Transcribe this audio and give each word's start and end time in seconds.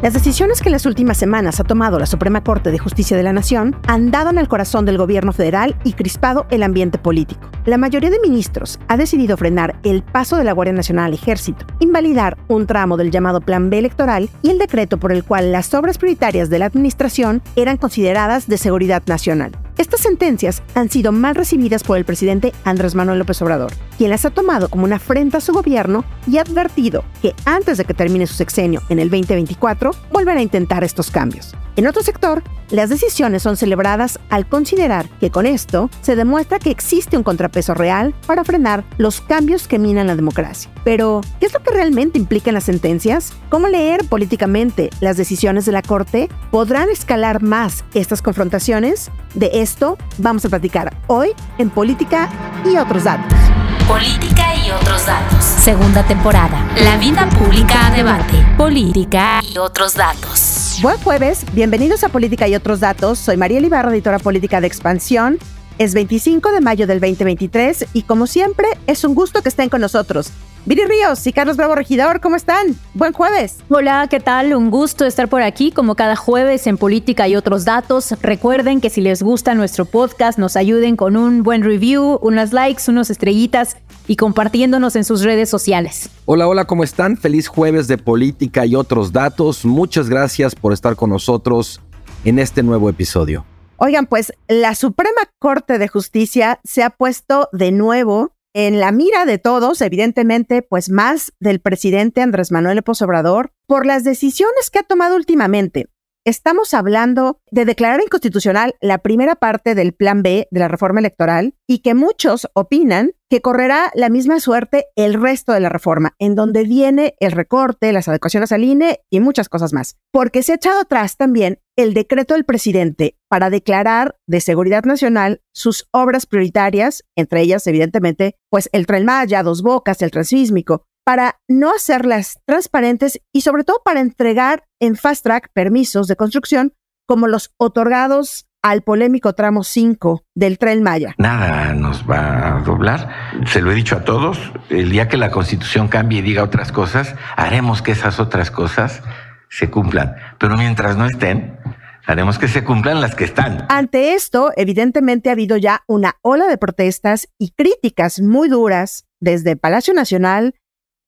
Las 0.00 0.12
decisiones 0.12 0.62
que 0.62 0.68
en 0.68 0.74
las 0.74 0.86
últimas 0.86 1.18
semanas 1.18 1.58
ha 1.58 1.64
tomado 1.64 1.98
la 1.98 2.06
Suprema 2.06 2.44
Corte 2.44 2.70
de 2.70 2.78
Justicia 2.78 3.16
de 3.16 3.24
la 3.24 3.32
Nación 3.32 3.76
han 3.88 4.12
dado 4.12 4.30
en 4.30 4.38
el 4.38 4.46
corazón 4.46 4.84
del 4.84 4.96
gobierno 4.96 5.32
federal 5.32 5.76
y 5.82 5.94
crispado 5.94 6.46
el 6.50 6.62
ambiente 6.62 6.98
político. 6.98 7.50
La 7.64 7.78
mayoría 7.78 8.08
de 8.08 8.20
ministros 8.20 8.78
ha 8.86 8.96
decidido 8.96 9.36
frenar 9.36 9.80
el 9.82 10.04
paso 10.04 10.36
de 10.36 10.44
la 10.44 10.52
Guardia 10.52 10.72
Nacional 10.72 11.06
al 11.06 11.14
Ejército, 11.14 11.66
invalidar 11.80 12.38
un 12.46 12.68
tramo 12.68 12.96
del 12.96 13.10
llamado 13.10 13.40
Plan 13.40 13.70
B 13.70 13.78
electoral 13.78 14.30
y 14.40 14.50
el 14.50 14.58
decreto 14.58 14.98
por 14.98 15.10
el 15.10 15.24
cual 15.24 15.50
las 15.50 15.74
obras 15.74 15.98
prioritarias 15.98 16.48
de 16.48 16.60
la 16.60 16.66
administración 16.66 17.42
eran 17.56 17.76
consideradas 17.76 18.46
de 18.46 18.56
seguridad 18.56 19.02
nacional. 19.06 19.50
Estas 19.78 20.00
sentencias 20.00 20.64
han 20.74 20.90
sido 20.90 21.12
mal 21.12 21.36
recibidas 21.36 21.84
por 21.84 21.98
el 21.98 22.04
presidente 22.04 22.52
Andrés 22.64 22.96
Manuel 22.96 23.20
López 23.20 23.40
Obrador, 23.42 23.72
quien 23.96 24.10
las 24.10 24.24
ha 24.24 24.30
tomado 24.30 24.68
como 24.68 24.84
una 24.84 24.96
afrenta 24.96 25.38
a 25.38 25.40
su 25.40 25.52
gobierno 25.52 26.04
y 26.26 26.38
ha 26.38 26.42
advertido 26.42 27.04
que 27.22 27.32
antes 27.44 27.78
de 27.78 27.84
que 27.84 27.94
termine 27.94 28.26
su 28.26 28.34
sexenio 28.34 28.82
en 28.88 28.98
el 28.98 29.08
2024, 29.08 29.92
volverá 30.10 30.40
a 30.40 30.42
intentar 30.42 30.82
estos 30.82 31.12
cambios. 31.12 31.54
En 31.78 31.86
otro 31.86 32.02
sector, 32.02 32.42
las 32.70 32.90
decisiones 32.90 33.44
son 33.44 33.56
celebradas 33.56 34.18
al 34.30 34.48
considerar 34.48 35.08
que 35.20 35.30
con 35.30 35.46
esto 35.46 35.90
se 36.00 36.16
demuestra 36.16 36.58
que 36.58 36.72
existe 36.72 37.16
un 37.16 37.22
contrapeso 37.22 37.72
real 37.72 38.16
para 38.26 38.42
frenar 38.42 38.82
los 38.96 39.20
cambios 39.20 39.68
que 39.68 39.78
minan 39.78 40.08
la 40.08 40.16
democracia. 40.16 40.68
Pero, 40.82 41.20
¿qué 41.38 41.46
es 41.46 41.52
lo 41.52 41.60
que 41.60 41.70
realmente 41.70 42.18
implican 42.18 42.54
las 42.54 42.64
sentencias? 42.64 43.32
¿Cómo 43.48 43.68
leer 43.68 44.04
políticamente 44.08 44.90
las 44.98 45.16
decisiones 45.16 45.66
de 45.66 45.72
la 45.72 45.82
Corte? 45.82 46.28
¿Podrán 46.50 46.90
escalar 46.90 47.44
más 47.44 47.84
estas 47.94 48.22
confrontaciones? 48.22 49.12
De 49.34 49.48
esto 49.54 49.98
vamos 50.18 50.44
a 50.44 50.48
platicar 50.48 50.96
hoy 51.06 51.28
en 51.58 51.70
Política 51.70 52.28
y 52.64 52.76
otros 52.76 53.04
datos. 53.04 53.38
Política 53.86 54.56
y 54.66 54.72
otros 54.72 55.06
datos. 55.06 55.44
Segunda 55.44 56.02
temporada. 56.02 56.66
La 56.82 56.96
vida 56.96 57.28
pública 57.28 57.86
a 57.86 57.90
debate. 57.92 58.34
Política 58.56 59.40
y 59.48 59.58
otros 59.58 59.94
datos. 59.94 60.57
Buen 60.80 60.96
jueves, 60.98 61.44
bienvenidos 61.54 62.04
a 62.04 62.08
Política 62.08 62.46
y 62.46 62.54
otros 62.54 62.78
datos. 62.78 63.18
Soy 63.18 63.36
María 63.36 63.58
Ibarra, 63.58 63.90
editora 63.90 64.20
política 64.20 64.60
de 64.60 64.68
Expansión. 64.68 65.36
Es 65.78 65.94
25 65.94 66.50
de 66.50 66.60
mayo 66.60 66.88
del 66.88 66.98
2023 66.98 67.86
y 67.92 68.02
como 68.02 68.26
siempre 68.26 68.66
es 68.88 69.04
un 69.04 69.14
gusto 69.14 69.42
que 69.42 69.48
estén 69.48 69.68
con 69.68 69.80
nosotros. 69.80 70.32
Viri 70.66 70.84
Ríos 70.84 71.24
y 71.28 71.32
Carlos 71.32 71.56
Bravo 71.56 71.76
Regidor, 71.76 72.20
¿cómo 72.20 72.34
están? 72.34 72.74
Buen 72.94 73.12
jueves. 73.12 73.58
Hola, 73.68 74.08
¿qué 74.10 74.18
tal? 74.18 74.54
Un 74.54 74.70
gusto 74.72 75.04
estar 75.04 75.28
por 75.28 75.40
aquí 75.40 75.70
como 75.70 75.94
cada 75.94 76.16
jueves 76.16 76.66
en 76.66 76.78
Política 76.78 77.28
y 77.28 77.36
otros 77.36 77.64
datos. 77.64 78.12
Recuerden 78.20 78.80
que 78.80 78.90
si 78.90 79.00
les 79.00 79.22
gusta 79.22 79.54
nuestro 79.54 79.84
podcast, 79.84 80.36
nos 80.36 80.56
ayuden 80.56 80.96
con 80.96 81.16
un 81.16 81.44
buen 81.44 81.62
review, 81.62 82.18
unas 82.22 82.52
likes, 82.52 82.82
unos 82.88 83.08
estrellitas 83.08 83.76
y 84.08 84.16
compartiéndonos 84.16 84.96
en 84.96 85.04
sus 85.04 85.22
redes 85.22 85.48
sociales. 85.48 86.10
Hola, 86.24 86.48
hola, 86.48 86.64
¿cómo 86.64 86.82
están? 86.82 87.16
Feliz 87.16 87.46
jueves 87.46 87.86
de 87.86 87.98
Política 87.98 88.66
y 88.66 88.74
otros 88.74 89.12
datos. 89.12 89.64
Muchas 89.64 90.08
gracias 90.08 90.56
por 90.56 90.72
estar 90.72 90.96
con 90.96 91.10
nosotros 91.10 91.80
en 92.24 92.40
este 92.40 92.64
nuevo 92.64 92.90
episodio. 92.90 93.44
Oigan, 93.80 94.06
pues 94.06 94.32
la 94.48 94.74
Suprema 94.74 95.20
Corte 95.38 95.78
de 95.78 95.86
Justicia 95.86 96.60
se 96.64 96.82
ha 96.82 96.90
puesto 96.90 97.48
de 97.52 97.70
nuevo 97.70 98.34
en 98.52 98.80
la 98.80 98.90
mira 98.90 99.24
de 99.24 99.38
todos, 99.38 99.80
evidentemente, 99.82 100.62
pues 100.62 100.90
más 100.90 101.32
del 101.38 101.60
presidente 101.60 102.20
Andrés 102.20 102.50
Manuel 102.50 102.78
López 102.78 103.00
Obrador, 103.02 103.52
por 103.68 103.86
las 103.86 104.02
decisiones 104.02 104.70
que 104.72 104.80
ha 104.80 104.82
tomado 104.82 105.14
últimamente. 105.14 105.86
Estamos 106.28 106.74
hablando 106.74 107.40
de 107.50 107.64
declarar 107.64 108.02
inconstitucional 108.02 108.74
la 108.82 108.98
primera 108.98 109.36
parte 109.36 109.74
del 109.74 109.94
Plan 109.94 110.22
B 110.22 110.46
de 110.50 110.60
la 110.60 110.68
reforma 110.68 111.00
electoral 111.00 111.54
y 111.66 111.78
que 111.78 111.94
muchos 111.94 112.48
opinan 112.52 113.12
que 113.30 113.40
correrá 113.40 113.90
la 113.94 114.10
misma 114.10 114.38
suerte 114.38 114.88
el 114.94 115.14
resto 115.14 115.52
de 115.52 115.60
la 115.60 115.70
reforma, 115.70 116.14
en 116.18 116.34
donde 116.34 116.64
viene 116.64 117.14
el 117.20 117.32
recorte, 117.32 117.92
las 117.94 118.08
adecuaciones 118.08 118.52
al 118.52 118.64
INE 118.64 119.00
y 119.10 119.20
muchas 119.20 119.48
cosas 119.48 119.72
más. 119.72 119.96
Porque 120.12 120.42
se 120.42 120.52
ha 120.52 120.56
echado 120.56 120.80
atrás 120.80 121.16
también 121.16 121.60
el 121.76 121.94
decreto 121.94 122.34
del 122.34 122.44
presidente 122.44 123.16
para 123.28 123.48
declarar 123.48 124.16
de 124.26 124.40
seguridad 124.40 124.84
nacional 124.84 125.40
sus 125.54 125.88
obras 125.92 126.26
prioritarias, 126.26 127.04
entre 127.16 127.40
ellas, 127.42 127.66
evidentemente, 127.66 128.36
pues 128.50 128.68
el 128.72 128.86
Tren 128.86 129.04
Maya, 129.04 129.42
Dos 129.42 129.62
Bocas, 129.62 130.02
el 130.02 130.10
Transísmico, 130.10 130.84
para 131.08 131.40
no 131.48 131.70
hacerlas 131.70 132.38
transparentes 132.44 133.22
y 133.32 133.40
sobre 133.40 133.64
todo 133.64 133.80
para 133.82 134.00
entregar 134.00 134.64
en 134.78 134.94
fast 134.94 135.24
track 135.24 135.48
permisos 135.54 136.06
de 136.06 136.16
construcción 136.16 136.74
como 137.06 137.28
los 137.28 137.54
otorgados 137.56 138.46
al 138.62 138.82
polémico 138.82 139.32
tramo 139.32 139.64
5 139.64 140.24
del 140.34 140.58
tren 140.58 140.82
Maya. 140.82 141.14
Nada 141.16 141.72
nos 141.72 142.06
va 142.06 142.58
a 142.58 142.60
doblar. 142.60 143.08
Se 143.46 143.62
lo 143.62 143.72
he 143.72 143.74
dicho 143.74 143.96
a 143.96 144.04
todos, 144.04 144.52
el 144.68 144.90
día 144.90 145.08
que 145.08 145.16
la 145.16 145.30
constitución 145.30 145.88
cambie 145.88 146.18
y 146.18 146.22
diga 146.22 146.42
otras 146.42 146.72
cosas, 146.72 147.14
haremos 147.36 147.80
que 147.80 147.92
esas 147.92 148.20
otras 148.20 148.50
cosas 148.50 149.02
se 149.48 149.70
cumplan. 149.70 150.14
Pero 150.38 150.58
mientras 150.58 150.98
no 150.98 151.06
estén, 151.06 151.58
haremos 152.04 152.38
que 152.38 152.48
se 152.48 152.64
cumplan 152.64 153.00
las 153.00 153.14
que 153.14 153.24
están. 153.24 153.64
Ante 153.70 154.12
esto, 154.12 154.52
evidentemente 154.56 155.30
ha 155.30 155.32
habido 155.32 155.56
ya 155.56 155.84
una 155.86 156.16
ola 156.20 156.48
de 156.48 156.58
protestas 156.58 157.30
y 157.38 157.52
críticas 157.52 158.20
muy 158.20 158.50
duras 158.50 159.06
desde 159.20 159.56
Palacio 159.56 159.94
Nacional 159.94 160.54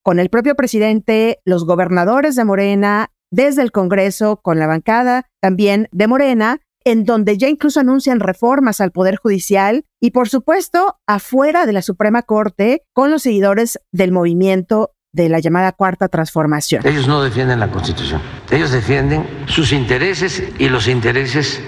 con 0.03 0.19
el 0.19 0.31
propio 0.31 0.55
presidente, 0.55 1.41
los 1.44 1.65
gobernadores 1.65 2.37
de 2.37 2.44
Morena, 2.44 3.11
desde 3.31 3.62
el 3.62 3.72
Congreso, 3.72 4.37
con 4.43 4.59
la 4.59 4.66
bancada 4.66 5.27
también 5.41 5.88
de 5.93 6.09
Morena, 6.09 6.61
en 6.84 7.05
donde 7.05 7.37
ya 7.37 7.49
incluso 7.49 7.81
anuncian 7.81 8.21
reformas 8.21 8.81
al 8.81 8.91
Poder 8.91 9.16
Judicial 9.16 9.84
y, 10.00 10.10
por 10.12 10.28
supuesto, 10.28 10.97
afuera 11.06 11.66
de 11.66 11.72
la 11.72 11.83
Suprema 11.83 12.22
Corte, 12.22 12.83
con 12.93 13.10
los 13.10 13.22
seguidores 13.22 13.78
del 13.93 14.12
movimiento 14.12 14.93
de 15.12 15.28
la 15.28 15.41
llamada 15.41 15.72
Cuarta 15.72 16.09
Transformación. 16.09 16.87
Ellos 16.87 17.09
no 17.09 17.22
defienden 17.22 17.60
la 17.60 17.71
Constitución, 17.71 18.22
ellos 18.50 18.71
defienden 18.71 19.27
sus 19.47 19.72
intereses 19.72 20.43
y 20.59 20.69
los 20.69 20.89
intereses 20.89 21.60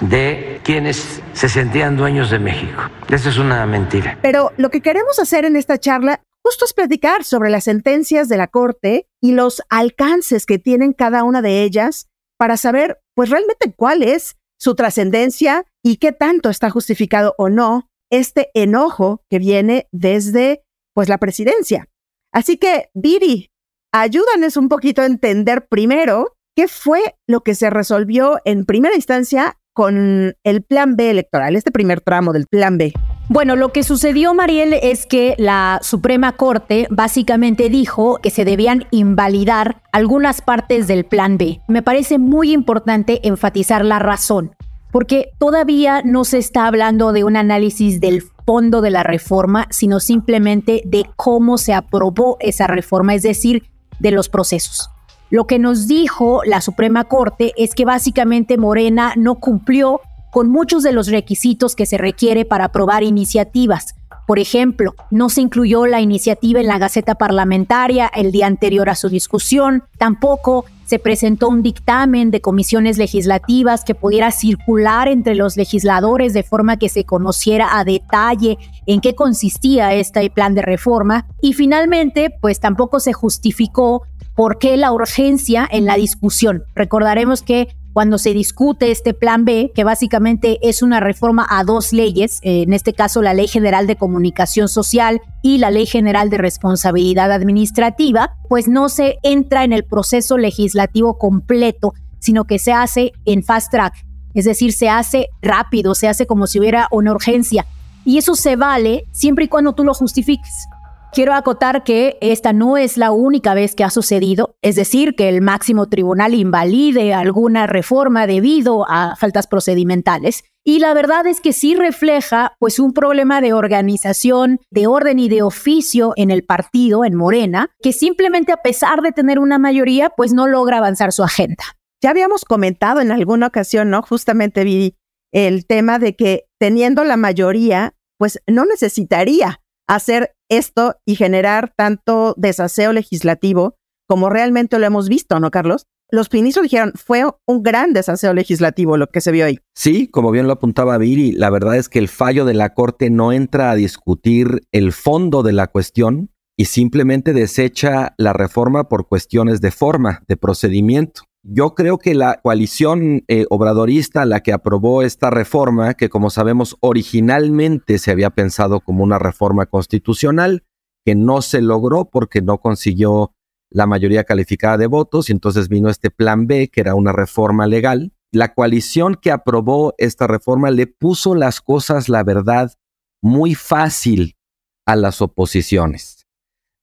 de 0.00 0.60
quienes 0.62 1.22
se 1.32 1.48
sentían 1.48 1.96
dueños 1.96 2.30
de 2.30 2.38
México. 2.38 2.82
Eso 3.08 3.30
es 3.30 3.38
una 3.38 3.64
mentira. 3.66 4.18
Pero 4.22 4.52
lo 4.56 4.70
que 4.70 4.80
queremos 4.80 5.18
hacer 5.18 5.44
en 5.44 5.56
esta 5.56 5.78
charla 5.78 6.20
justo 6.48 6.64
es 6.64 6.72
platicar 6.72 7.24
sobre 7.24 7.50
las 7.50 7.64
sentencias 7.64 8.26
de 8.30 8.38
la 8.38 8.46
Corte 8.46 9.06
y 9.20 9.32
los 9.32 9.60
alcances 9.68 10.46
que 10.46 10.58
tienen 10.58 10.94
cada 10.94 11.22
una 11.22 11.42
de 11.42 11.62
ellas 11.62 12.08
para 12.38 12.56
saber, 12.56 13.02
pues 13.14 13.28
realmente 13.28 13.74
cuál 13.76 14.02
es 14.02 14.38
su 14.58 14.74
trascendencia 14.74 15.66
y 15.84 15.98
qué 15.98 16.12
tanto 16.12 16.48
está 16.48 16.70
justificado 16.70 17.34
o 17.36 17.50
no 17.50 17.90
este 18.10 18.48
enojo 18.54 19.20
que 19.28 19.38
viene 19.38 19.88
desde, 19.92 20.62
pues, 20.94 21.10
la 21.10 21.18
presidencia. 21.18 21.86
Así 22.32 22.56
que, 22.56 22.88
Viri, 22.94 23.50
ayúdanos 23.92 24.56
un 24.56 24.70
poquito 24.70 25.02
a 25.02 25.06
entender 25.06 25.68
primero 25.68 26.34
qué 26.56 26.66
fue 26.66 27.14
lo 27.26 27.42
que 27.42 27.54
se 27.54 27.68
resolvió 27.68 28.38
en 28.46 28.64
primera 28.64 28.94
instancia 28.94 29.58
con 29.74 30.34
el 30.42 30.62
plan 30.62 30.96
B 30.96 31.10
electoral, 31.10 31.56
este 31.56 31.72
primer 31.72 32.00
tramo 32.00 32.32
del 32.32 32.46
plan 32.46 32.78
B. 32.78 32.94
Bueno, 33.30 33.56
lo 33.56 33.72
que 33.72 33.82
sucedió, 33.82 34.32
Mariel, 34.32 34.72
es 34.72 35.04
que 35.04 35.34
la 35.36 35.80
Suprema 35.82 36.32
Corte 36.32 36.86
básicamente 36.88 37.68
dijo 37.68 38.20
que 38.22 38.30
se 38.30 38.46
debían 38.46 38.86
invalidar 38.90 39.82
algunas 39.92 40.40
partes 40.40 40.86
del 40.86 41.04
Plan 41.04 41.36
B. 41.36 41.60
Me 41.68 41.82
parece 41.82 42.16
muy 42.16 42.52
importante 42.52 43.20
enfatizar 43.28 43.84
la 43.84 43.98
razón, 43.98 44.56
porque 44.90 45.28
todavía 45.36 46.00
no 46.02 46.24
se 46.24 46.38
está 46.38 46.66
hablando 46.66 47.12
de 47.12 47.24
un 47.24 47.36
análisis 47.36 48.00
del 48.00 48.22
fondo 48.46 48.80
de 48.80 48.90
la 48.90 49.02
reforma, 49.02 49.66
sino 49.68 50.00
simplemente 50.00 50.80
de 50.86 51.04
cómo 51.16 51.58
se 51.58 51.74
aprobó 51.74 52.38
esa 52.40 52.66
reforma, 52.66 53.14
es 53.14 53.22
decir, 53.22 53.64
de 53.98 54.10
los 54.10 54.30
procesos. 54.30 54.88
Lo 55.28 55.46
que 55.46 55.58
nos 55.58 55.86
dijo 55.86 56.40
la 56.46 56.62
Suprema 56.62 57.04
Corte 57.04 57.52
es 57.58 57.74
que 57.74 57.84
básicamente 57.84 58.56
Morena 58.56 59.12
no 59.16 59.34
cumplió 59.34 60.00
con 60.30 60.48
muchos 60.48 60.82
de 60.82 60.92
los 60.92 61.08
requisitos 61.08 61.74
que 61.74 61.86
se 61.86 61.98
requiere 61.98 62.44
para 62.44 62.66
aprobar 62.66 63.02
iniciativas. 63.02 63.94
Por 64.26 64.38
ejemplo, 64.38 64.94
no 65.10 65.30
se 65.30 65.40
incluyó 65.40 65.86
la 65.86 66.00
iniciativa 66.00 66.60
en 66.60 66.66
la 66.66 66.78
Gaceta 66.78 67.14
Parlamentaria 67.14 68.10
el 68.14 68.30
día 68.30 68.46
anterior 68.46 68.90
a 68.90 68.94
su 68.94 69.08
discusión, 69.08 69.84
tampoco 69.96 70.66
se 70.84 70.98
presentó 70.98 71.48
un 71.48 71.62
dictamen 71.62 72.30
de 72.30 72.40
comisiones 72.40 72.96
legislativas 72.96 73.84
que 73.84 73.94
pudiera 73.94 74.30
circular 74.30 75.08
entre 75.08 75.34
los 75.34 75.56
legisladores 75.56 76.32
de 76.32 76.42
forma 76.42 76.78
que 76.78 76.88
se 76.88 77.04
conociera 77.04 77.78
a 77.78 77.84
detalle 77.84 78.56
en 78.86 79.02
qué 79.02 79.14
consistía 79.14 79.94
este 79.94 80.30
plan 80.30 80.54
de 80.54 80.62
reforma 80.62 81.26
y 81.42 81.52
finalmente 81.52 82.30
pues 82.40 82.58
tampoco 82.58 83.00
se 83.00 83.12
justificó 83.12 84.02
por 84.34 84.58
qué 84.58 84.76
la 84.76 84.92
urgencia 84.92 85.68
en 85.70 85.84
la 85.84 85.96
discusión. 85.96 86.64
Recordaremos 86.74 87.42
que 87.42 87.68
cuando 87.98 88.18
se 88.18 88.32
discute 88.32 88.92
este 88.92 89.12
plan 89.12 89.44
B, 89.44 89.72
que 89.74 89.82
básicamente 89.82 90.60
es 90.62 90.82
una 90.84 91.00
reforma 91.00 91.44
a 91.50 91.64
dos 91.64 91.92
leyes, 91.92 92.38
eh, 92.42 92.62
en 92.62 92.72
este 92.72 92.92
caso 92.92 93.22
la 93.22 93.34
Ley 93.34 93.48
General 93.48 93.88
de 93.88 93.96
Comunicación 93.96 94.68
Social 94.68 95.20
y 95.42 95.58
la 95.58 95.72
Ley 95.72 95.84
General 95.84 96.30
de 96.30 96.38
Responsabilidad 96.38 97.32
Administrativa, 97.32 98.36
pues 98.48 98.68
no 98.68 98.88
se 98.88 99.18
entra 99.24 99.64
en 99.64 99.72
el 99.72 99.82
proceso 99.82 100.38
legislativo 100.38 101.18
completo 101.18 101.92
sino 102.20 102.44
que 102.44 102.60
se 102.60 102.72
hace 102.72 103.14
en 103.24 103.42
fast 103.42 103.72
track, 103.72 104.06
es 104.32 104.44
decir, 104.44 104.72
se 104.72 104.88
hace 104.88 105.26
rápido, 105.42 105.96
se 105.96 106.06
hace 106.06 106.24
como 106.24 106.46
si 106.46 106.60
hubiera 106.60 106.86
una 106.92 107.10
urgencia. 107.10 107.66
Y 108.04 108.18
eso 108.18 108.36
se 108.36 108.54
vale 108.54 109.06
siempre 109.10 109.46
y 109.46 109.48
cuando 109.48 109.72
tú 109.72 109.82
lo 109.82 109.92
justifiques. 109.92 110.68
Quiero 111.12 111.32
acotar 111.32 111.84
que 111.84 112.18
esta 112.20 112.52
no 112.52 112.76
es 112.76 112.96
la 112.96 113.10
única 113.12 113.54
vez 113.54 113.74
que 113.74 113.82
ha 113.82 113.90
sucedido, 113.90 114.56
es 114.62 114.76
decir, 114.76 115.16
que 115.16 115.28
el 115.28 115.40
máximo 115.40 115.88
tribunal 115.88 116.34
invalide 116.34 117.14
alguna 117.14 117.66
reforma 117.66 118.26
debido 118.26 118.84
a 118.88 119.16
faltas 119.16 119.46
procedimentales. 119.46 120.44
Y 120.64 120.80
la 120.80 120.92
verdad 120.92 121.26
es 121.26 121.40
que 121.40 121.54
sí 121.54 121.74
refleja 121.74 122.52
pues 122.58 122.78
un 122.78 122.92
problema 122.92 123.40
de 123.40 123.54
organización, 123.54 124.60
de 124.70 124.86
orden 124.86 125.18
y 125.18 125.30
de 125.30 125.42
oficio 125.42 126.12
en 126.16 126.30
el 126.30 126.44
partido, 126.44 127.06
en 127.06 127.14
Morena, 127.14 127.70
que 127.82 127.94
simplemente 127.94 128.52
a 128.52 128.58
pesar 128.58 129.00
de 129.00 129.12
tener 129.12 129.38
una 129.38 129.58
mayoría, 129.58 130.10
pues 130.10 130.34
no 130.34 130.46
logra 130.46 130.76
avanzar 130.76 131.12
su 131.12 131.24
agenda. 131.24 131.64
Ya 132.02 132.10
habíamos 132.10 132.44
comentado 132.44 133.00
en 133.00 133.10
alguna 133.10 133.46
ocasión, 133.46 133.88
¿no? 133.88 134.02
Justamente 134.02 134.62
vi 134.62 134.94
el 135.32 135.66
tema 135.66 135.98
de 135.98 136.14
que 136.14 136.44
teniendo 136.60 137.02
la 137.02 137.16
mayoría, 137.16 137.94
pues 138.18 138.40
no 138.46 138.66
necesitaría 138.66 139.60
hacer 139.88 140.34
esto 140.48 140.96
y 141.06 141.16
generar 141.16 141.72
tanto 141.76 142.34
desaseo 142.36 142.92
legislativo 142.92 143.76
como 144.08 144.30
realmente 144.30 144.78
lo 144.78 144.86
hemos 144.86 145.08
visto, 145.08 145.38
¿no, 145.38 145.50
Carlos? 145.50 145.86
Los 146.10 146.32
ministros 146.32 146.62
dijeron, 146.62 146.92
fue 146.94 147.24
un 147.46 147.62
gran 147.62 147.92
desaseo 147.92 148.32
legislativo 148.32 148.96
lo 148.96 149.08
que 149.08 149.20
se 149.20 149.30
vio 149.30 149.44
ahí. 149.44 149.58
Sí, 149.74 150.08
como 150.08 150.30
bien 150.30 150.46
lo 150.46 150.54
apuntaba 150.54 150.96
Viri, 150.96 151.32
la 151.32 151.50
verdad 151.50 151.76
es 151.76 151.90
que 151.90 151.98
el 151.98 152.08
fallo 152.08 152.46
de 152.46 152.54
la 152.54 152.72
Corte 152.72 153.10
no 153.10 153.32
entra 153.32 153.70
a 153.70 153.74
discutir 153.74 154.62
el 154.72 154.92
fondo 154.92 155.42
de 155.42 155.52
la 155.52 155.66
cuestión 155.66 156.30
y 156.56 156.64
simplemente 156.64 157.34
desecha 157.34 158.14
la 158.16 158.32
reforma 158.32 158.88
por 158.88 159.06
cuestiones 159.06 159.60
de 159.60 159.70
forma, 159.70 160.22
de 160.26 160.38
procedimiento. 160.38 161.22
Yo 161.50 161.74
creo 161.74 161.96
que 161.96 162.14
la 162.14 162.42
coalición 162.42 163.24
eh, 163.26 163.46
obradorista, 163.48 164.26
la 164.26 164.40
que 164.40 164.52
aprobó 164.52 165.02
esta 165.02 165.30
reforma, 165.30 165.94
que 165.94 166.10
como 166.10 166.28
sabemos 166.28 166.76
originalmente 166.80 167.96
se 167.98 168.10
había 168.10 168.28
pensado 168.28 168.80
como 168.80 169.02
una 169.02 169.18
reforma 169.18 169.64
constitucional, 169.64 170.64
que 171.06 171.14
no 171.14 171.40
se 171.40 171.62
logró 171.62 172.04
porque 172.04 172.42
no 172.42 172.58
consiguió 172.58 173.32
la 173.70 173.86
mayoría 173.86 174.24
calificada 174.24 174.76
de 174.76 174.88
votos 174.88 175.30
y 175.30 175.32
entonces 175.32 175.70
vino 175.70 175.88
este 175.88 176.10
plan 176.10 176.46
B, 176.46 176.68
que 176.68 176.82
era 176.82 176.94
una 176.94 177.12
reforma 177.12 177.66
legal. 177.66 178.12
La 178.30 178.52
coalición 178.52 179.14
que 179.14 179.30
aprobó 179.30 179.94
esta 179.96 180.26
reforma 180.26 180.70
le 180.70 180.86
puso 180.86 181.34
las 181.34 181.62
cosas, 181.62 182.10
la 182.10 182.24
verdad, 182.24 182.74
muy 183.22 183.54
fácil 183.54 184.36
a 184.84 184.96
las 184.96 185.22
oposiciones. 185.22 186.17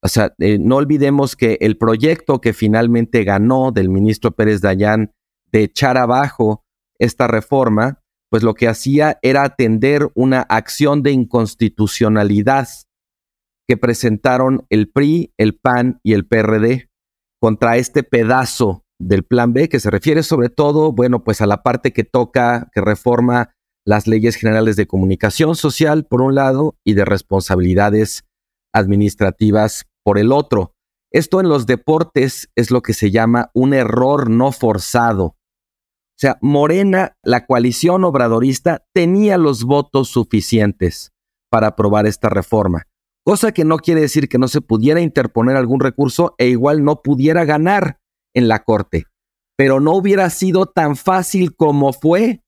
O 0.05 0.07
sea, 0.07 0.35
eh, 0.37 0.59
no 0.59 0.75
olvidemos 0.75 1.35
que 1.35 1.57
el 1.61 1.79
proyecto 1.79 2.39
que 2.39 2.53
finalmente 2.53 3.23
ganó 3.23 3.71
del 3.71 3.89
ministro 3.89 4.35
Pérez 4.35 4.61
Dayán 4.61 5.15
de 5.51 5.63
echar 5.63 5.97
abajo 5.97 6.63
esta 6.99 7.25
reforma, 7.25 8.03
pues 8.29 8.43
lo 8.43 8.53
que 8.53 8.67
hacía 8.67 9.17
era 9.23 9.41
atender 9.41 10.11
una 10.13 10.41
acción 10.41 11.01
de 11.01 11.11
inconstitucionalidad 11.11 12.67
que 13.67 13.77
presentaron 13.77 14.67
el 14.69 14.91
PRI, 14.91 15.33
el 15.39 15.57
PAN 15.57 15.99
y 16.03 16.13
el 16.13 16.27
PRD 16.27 16.87
contra 17.41 17.77
este 17.77 18.03
pedazo 18.03 18.85
del 18.99 19.23
plan 19.23 19.53
B 19.53 19.69
que 19.69 19.79
se 19.79 19.89
refiere 19.89 20.21
sobre 20.21 20.49
todo, 20.49 20.91
bueno, 20.91 21.23
pues 21.23 21.41
a 21.41 21.47
la 21.47 21.63
parte 21.63 21.93
que 21.93 22.03
toca, 22.03 22.69
que 22.75 22.81
reforma 22.81 23.55
las 23.87 24.05
leyes 24.05 24.35
generales 24.35 24.75
de 24.75 24.85
comunicación 24.85 25.55
social, 25.55 26.05
por 26.05 26.21
un 26.21 26.35
lado, 26.35 26.75
y 26.83 26.93
de 26.93 27.05
responsabilidades 27.05 28.23
administrativas 28.71 29.87
por 30.05 30.19
el 30.19 30.31
otro. 30.31 30.73
Esto 31.11 31.41
en 31.41 31.49
los 31.49 31.65
deportes 31.65 32.49
es 32.55 32.71
lo 32.71 32.81
que 32.81 32.93
se 32.93 33.09
llama 33.09 33.49
un 33.53 33.73
error 33.73 34.29
no 34.29 34.51
forzado. 34.51 35.25
O 35.25 36.17
sea, 36.17 36.37
Morena, 36.41 37.17
la 37.23 37.45
coalición 37.45 38.05
obradorista, 38.05 38.85
tenía 38.93 39.37
los 39.37 39.63
votos 39.63 40.09
suficientes 40.09 41.11
para 41.49 41.67
aprobar 41.67 42.05
esta 42.05 42.29
reforma, 42.29 42.83
cosa 43.25 43.51
que 43.51 43.65
no 43.65 43.77
quiere 43.77 44.01
decir 44.01 44.29
que 44.29 44.37
no 44.37 44.47
se 44.47 44.61
pudiera 44.61 45.01
interponer 45.01 45.57
algún 45.57 45.79
recurso 45.79 46.35
e 46.37 46.47
igual 46.47 46.83
no 46.83 47.01
pudiera 47.01 47.43
ganar 47.43 47.99
en 48.33 48.47
la 48.47 48.63
Corte, 48.63 49.05
pero 49.57 49.79
no 49.79 49.93
hubiera 49.93 50.29
sido 50.29 50.67
tan 50.67 50.95
fácil 50.95 51.55
como 51.55 51.93
fue, 51.93 52.43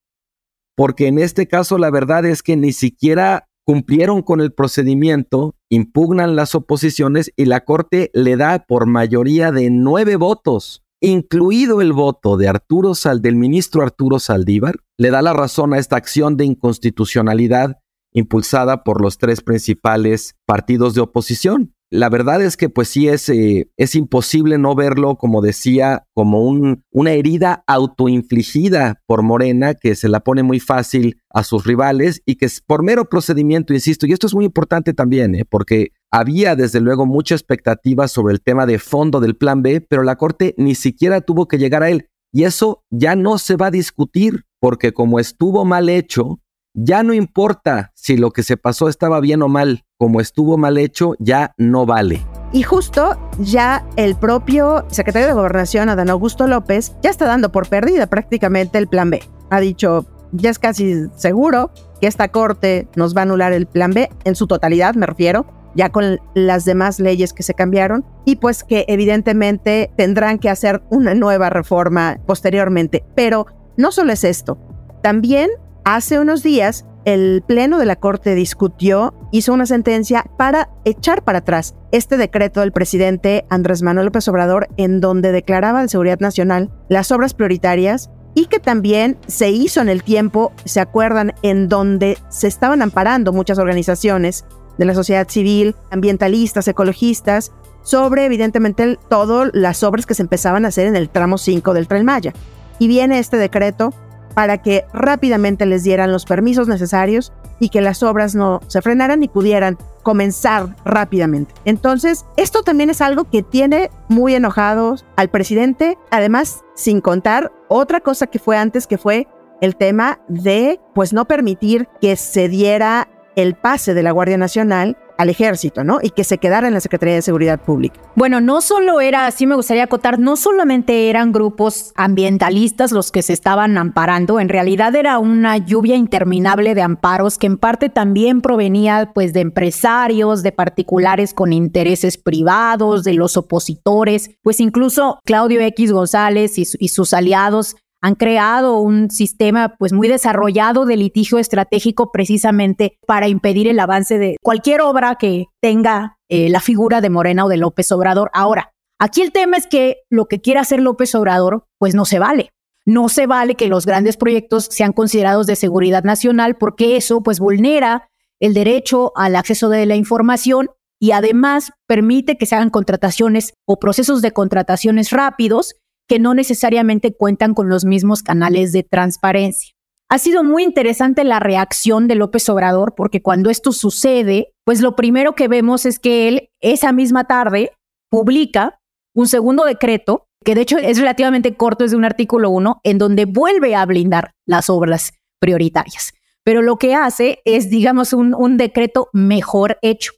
porque 0.76 1.08
en 1.08 1.20
este 1.20 1.48
caso 1.48 1.78
la 1.78 1.90
verdad 1.90 2.26
es 2.26 2.44
que 2.44 2.56
ni 2.56 2.72
siquiera 2.72 3.47
cumplieron 3.68 4.22
con 4.22 4.40
el 4.40 4.54
procedimiento, 4.54 5.54
impugnan 5.70 6.38
las 6.38 6.56
oposiciones 6.56 7.34
y 7.36 7.44
la 7.44 7.66
Corte 7.66 8.10
le 8.14 8.38
da 8.38 8.60
por 8.66 8.86
mayoría 8.86 9.52
de 9.52 9.70
nueve 9.70 10.16
votos, 10.16 10.84
incluido 11.02 11.82
el 11.82 11.92
voto 11.92 12.38
de 12.38 12.48
Arturo 12.48 12.96
Sal, 12.96 13.22
del 13.22 13.36
ministro 13.36 13.82
Arturo 13.82 14.20
Saldívar, 14.20 14.78
le 14.98 15.12
da 15.12 15.22
la 15.22 15.34
razón 15.34 15.74
a 15.74 15.80
esta 15.80 15.98
acción 15.98 16.38
de 16.38 16.46
inconstitucionalidad 16.46 17.80
impulsada 18.14 18.86
por 18.86 19.02
los 19.02 19.18
tres 19.18 19.42
principales 19.42 20.36
partidos 20.46 20.94
de 20.94 21.02
oposición. 21.02 21.74
La 21.90 22.10
verdad 22.10 22.42
es 22.42 22.58
que 22.58 22.68
pues 22.68 22.90
sí 22.90 23.08
es, 23.08 23.30
eh, 23.30 23.72
es 23.78 23.96
imposible 23.96 24.58
no 24.58 24.76
verlo, 24.76 25.16
como 25.16 25.42
decía, 25.42 26.06
como 26.14 26.44
un, 26.44 26.84
una 26.92 27.12
herida 27.12 27.64
autoinfligida 27.66 29.02
por 29.06 29.24
Morena 29.24 29.74
que 29.74 29.96
se 29.96 30.10
la 30.10 30.20
pone 30.20 30.44
muy 30.44 30.60
fácil 30.60 31.22
a 31.30 31.46
sus 31.46 31.66
rivales 31.66 32.22
y 32.26 32.36
que 32.36 32.46
es 32.48 32.60
por 32.60 32.84
mero 32.84 33.06
procedimiento, 33.06 33.74
insisto, 33.74 34.06
y 34.06 34.12
esto 34.12 34.28
es 34.28 34.36
muy 34.36 34.44
importante 34.44 34.94
también, 34.94 35.34
¿eh? 35.34 35.46
porque 35.50 35.92
había 36.12 36.58
desde 36.58 36.82
luego 36.82 37.06
mucha 37.06 37.36
expectativa 37.36 38.10
sobre 38.10 38.34
el 38.34 38.42
tema 38.42 38.66
de 38.66 38.80
fondo 38.80 39.22
del 39.22 39.38
plan 39.38 39.62
B, 39.62 39.80
pero 39.80 40.04
la 40.04 40.18
Corte 40.18 40.56
ni 40.58 40.76
siquiera 40.76 41.22
tuvo 41.22 41.48
que 41.48 41.58
llegar 41.58 41.84
a 41.84 41.90
él. 41.90 42.10
Y 42.34 42.44
eso 42.44 42.84
ya 42.90 43.16
no 43.16 43.38
se 43.38 43.56
va 43.56 43.68
a 43.68 43.72
discutir, 43.72 44.44
porque 44.60 44.92
como 44.92 45.20
estuvo 45.20 45.64
mal 45.64 45.88
hecho, 45.88 46.40
ya 46.78 47.02
no 47.02 47.14
importa 47.14 47.92
si 47.96 48.18
lo 48.18 48.32
que 48.32 48.44
se 48.44 48.56
pasó 48.56 48.88
estaba 48.88 49.20
bien 49.20 49.42
o 49.42 49.48
mal, 49.48 49.84
como 49.98 50.22
estuvo 50.22 50.58
mal 50.58 50.78
hecho, 50.78 51.16
ya 51.18 51.54
no 51.58 51.88
vale. 51.88 52.24
Y 52.54 52.62
justo 52.62 53.20
ya 53.40 53.84
el 53.96 54.16
propio 54.16 54.86
secretario 54.90 55.28
de 55.28 55.34
Gobernación, 55.34 55.90
Adán 55.90 56.12
Augusto 56.12 56.46
López, 56.46 56.96
ya 57.02 57.10
está 57.10 57.26
dando 57.26 57.52
por 57.52 57.68
perdida 57.68 58.06
prácticamente 58.06 58.78
el 58.78 58.88
plan 58.88 59.10
B. 59.10 59.24
Ha 59.50 59.60
dicho, 59.60 60.06
ya 60.32 60.52
es 60.52 60.60
casi 60.60 61.08
seguro 61.16 61.72
que 62.00 62.06
esta 62.06 62.28
corte 62.28 62.88
nos 62.96 63.16
va 63.16 63.22
a 63.22 63.24
anular 63.24 63.54
el 63.54 63.66
plan 63.66 63.92
B 63.92 64.10
en 64.24 64.36
su 64.36 64.46
totalidad, 64.46 64.94
me 64.94 65.08
refiero, 65.08 65.48
ya 65.74 65.90
con 65.92 66.20
las 66.36 66.64
demás 66.64 67.00
leyes 67.00 67.34
que 67.34 67.44
se 67.44 67.56
cambiaron 67.56 68.06
y 68.24 68.36
pues 68.36 68.64
que 68.64 68.86
evidentemente 68.88 69.92
tendrán 69.98 70.38
que 70.38 70.52
hacer 70.52 70.84
una 70.92 71.16
nueva 71.16 71.50
reforma 71.50 72.20
posteriormente. 72.28 73.04
Pero 73.16 73.48
no 73.78 73.92
solo 73.92 74.14
es 74.14 74.24
esto, 74.24 74.60
también 75.02 75.50
Hace 75.90 76.20
unos 76.20 76.44
días, 76.44 76.86
el 77.06 77.42
Pleno 77.48 77.78
de 77.78 77.86
la 77.86 77.96
Corte 77.96 78.36
discutió, 78.36 79.14
hizo 79.32 79.54
una 79.54 79.66
sentencia 79.66 80.26
para 80.38 80.70
echar 80.84 81.24
para 81.24 81.38
atrás 81.38 81.76
este 81.94 82.18
decreto 82.18 82.60
del 82.60 82.74
presidente 82.74 83.46
Andrés 83.50 83.84
Manuel 83.84 84.08
López 84.08 84.28
Obrador 84.28 84.68
en 84.76 85.00
donde 85.00 85.32
declaraba 85.32 85.82
de 85.82 85.88
seguridad 85.88 86.20
nacional 86.20 86.70
las 86.90 87.10
obras 87.14 87.34
prioritarias 87.34 88.10
y 88.36 88.48
que 88.48 88.60
también 88.60 89.18
se 89.28 89.50
hizo 89.50 89.80
en 89.80 89.88
el 89.88 90.04
tiempo, 90.04 90.52
se 90.66 90.82
acuerdan, 90.82 91.34
en 91.42 91.70
donde 91.70 92.18
se 92.28 92.50
estaban 92.50 92.82
amparando 92.82 93.32
muchas 93.32 93.58
organizaciones 93.58 94.44
de 94.78 94.84
la 94.84 94.94
sociedad 94.94 95.30
civil, 95.30 95.74
ambientalistas, 95.90 96.68
ecologistas, 96.68 97.54
sobre 97.82 98.26
evidentemente 98.26 99.00
todas 99.10 99.52
las 99.54 99.84
obras 99.84 100.06
que 100.06 100.16
se 100.16 100.24
empezaban 100.24 100.66
a 100.66 100.68
hacer 100.68 100.86
en 100.88 100.98
el 100.98 101.08
tramo 101.08 101.38
5 101.38 101.74
del 101.74 101.88
Tren 101.88 102.04
Maya. 102.04 102.34
Y 102.78 102.90
viene 102.90 103.20
este 103.20 103.38
decreto 103.38 103.94
para 104.38 104.60
que 104.60 104.86
rápidamente 104.94 105.66
les 105.66 105.84
dieran 105.84 106.12
los 106.12 106.26
permisos 106.26 106.68
necesarios 106.68 107.34
y 107.60 107.70
que 107.70 107.82
las 107.82 108.04
obras 108.04 108.36
no 108.36 108.62
se 108.68 108.84
frenaran 108.84 109.24
y 109.24 109.28
pudieran 109.28 109.80
comenzar 110.04 110.76
rápidamente. 110.86 111.56
Entonces, 111.66 112.24
esto 112.38 112.62
también 112.62 112.92
es 112.92 113.02
algo 113.02 113.24
que 113.24 113.42
tiene 113.42 113.90
muy 114.10 114.36
enojados 114.36 115.08
al 115.16 115.30
presidente, 115.30 115.98
además, 116.12 116.64
sin 116.76 117.02
contar 117.02 117.52
otra 117.68 118.00
cosa 118.00 118.28
que 118.28 118.38
fue 118.38 118.58
antes, 118.58 118.86
que 118.86 119.00
fue 119.00 119.28
el 119.60 119.76
tema 119.76 120.20
de, 120.28 120.80
pues, 120.94 121.14
no 121.14 121.26
permitir 121.26 121.88
que 122.00 122.16
se 122.16 122.48
diera 122.48 123.08
el 123.36 123.56
pase 123.56 123.96
de 123.96 124.04
la 124.04 124.12
Guardia 124.12 124.38
Nacional 124.38 124.98
al 125.18 125.30
ejército, 125.30 125.84
¿no? 125.84 126.00
Y 126.02 126.12
que 126.12 126.24
se 126.24 126.38
quedara 126.38 126.68
en 126.68 126.74
la 126.74 126.80
Secretaría 126.80 127.16
de 127.16 127.22
Seguridad 127.22 127.60
Pública. 127.60 128.00
Bueno, 128.16 128.42
no 128.42 128.62
solo 128.62 129.02
era, 129.02 129.28
así 129.28 129.46
me 129.46 129.56
gustaría 129.56 129.84
acotar, 129.84 130.20
no 130.20 130.36
solamente 130.36 131.10
eran 131.10 131.32
grupos 131.32 131.92
ambientalistas 131.96 132.92
los 132.92 133.12
que 133.12 133.22
se 133.22 133.34
estaban 133.34 133.78
amparando, 133.78 134.40
en 134.40 134.50
realidad 134.50 134.96
era 134.96 135.20
una 135.20 135.58
lluvia 135.58 135.96
interminable 135.96 136.76
de 136.76 136.82
amparos 136.82 137.38
que 137.38 137.48
en 137.48 137.58
parte 137.58 137.90
también 137.90 138.42
provenía 138.42 139.12
pues 139.14 139.34
de 139.34 139.42
empresarios, 139.42 140.44
de 140.44 140.52
particulares 140.52 141.34
con 141.34 141.54
intereses 141.54 142.18
privados, 142.18 143.04
de 143.04 143.14
los 143.14 143.38
opositores, 143.38 144.32
pues 144.42 144.60
incluso 144.60 145.20
Claudio 145.26 145.62
X 145.62 145.92
González 145.92 146.58
y, 146.58 146.64
y 146.80 146.88
sus 146.90 147.14
aliados 147.14 147.76
han 148.08 148.16
creado 148.16 148.80
un 148.80 149.12
sistema 149.12 149.76
pues 149.78 149.92
muy 149.92 150.08
desarrollado 150.08 150.86
de 150.86 150.96
litigio 150.96 151.40
estratégico 151.40 152.10
precisamente 152.14 152.98
para 153.06 153.28
impedir 153.28 153.68
el 153.68 153.82
avance 153.82 154.18
de 154.18 154.38
cualquier 154.42 154.80
obra 154.80 155.16
que 155.16 155.48
tenga 155.62 156.18
eh, 156.30 156.48
la 156.48 156.62
figura 156.62 157.02
de 157.02 157.10
Morena 157.10 157.44
o 157.44 157.50
de 157.50 157.58
López 157.58 157.92
Obrador. 157.92 158.32
Ahora, 158.34 158.72
aquí 158.98 159.22
el 159.22 159.34
tema 159.34 159.58
es 159.58 159.68
que 159.68 159.98
lo 160.10 160.28
que 160.28 160.40
quiere 160.40 160.62
hacer 160.62 160.80
López 160.80 161.14
Obrador 161.16 161.66
pues 161.78 161.96
no 161.96 162.06
se 162.06 162.18
vale. 162.18 162.50
no 162.86 163.10
se 163.10 163.28
vale 163.28 163.56
que 163.56 163.68
los 163.68 163.86
grandes 163.86 164.16
proyectos 164.16 164.70
sean 164.72 164.94
considerados 164.94 165.46
de 165.46 165.58
seguridad 165.58 166.06
nacional 166.06 166.56
porque 166.56 166.96
eso 166.96 167.22
pues 167.22 167.42
vulnera 167.42 168.08
el 168.40 168.54
derecho 168.54 169.12
al 169.18 169.36
acceso 169.36 169.68
de 169.68 169.86
la 169.86 169.98
información 169.98 170.70
y 170.98 171.12
además 171.12 171.74
permite 171.88 172.38
que 172.38 172.46
se 172.46 172.56
hagan 172.56 172.70
contrataciones 172.70 173.54
o 173.66 173.80
procesos 173.80 174.22
de 174.22 174.32
contrataciones 174.32 175.12
rápidos 175.12 175.76
que 176.08 176.20
no 176.20 176.34
necesariamente 176.34 177.16
cuentan 177.16 177.54
con 177.54 177.70
los 177.70 177.86
mismos 177.86 178.24
canales 178.24 178.72
de 178.72 178.84
transparencia. 178.84 179.74
Ha 180.10 180.20
sido 180.20 180.44
muy 180.44 180.64
interesante 180.64 181.26
la 181.26 181.40
reacción 181.40 182.08
de 182.08 182.16
López 182.16 182.48
Obrador 182.48 182.96
porque 182.96 183.22
cuando 183.22 183.50
esto 183.50 183.74
sucede, 183.74 184.54
pues 184.64 184.82
lo 184.82 184.96
primero 184.96 185.36
que 185.36 185.50
vemos 185.50 185.86
es 185.86 186.00
que 186.00 186.30
él 186.30 186.50
esa 186.62 186.94
misma 186.94 187.26
tarde 187.26 187.72
publica 188.10 188.80
un 189.14 189.28
segundo 189.28 189.66
decreto, 189.66 190.28
que 190.46 190.56
de 190.56 190.62
hecho 190.62 190.78
es 190.78 190.98
relativamente 190.98 191.56
corto, 191.56 191.84
es 191.84 191.92
de 191.92 191.98
un 191.98 192.06
artículo 192.06 192.52
1, 192.52 192.80
en 192.84 192.98
donde 192.98 193.26
vuelve 193.26 193.76
a 193.76 193.86
blindar 193.86 194.32
las 194.46 194.70
obras 194.70 195.12
prioritarias. 195.40 196.14
Pero 196.44 196.62
lo 196.62 196.78
que 196.78 196.96
hace 196.96 197.40
es, 197.44 197.70
digamos, 197.70 198.14
un, 198.14 198.34
un 198.34 198.56
decreto 198.56 199.10
mejor 199.12 199.78
hecho. 199.82 200.14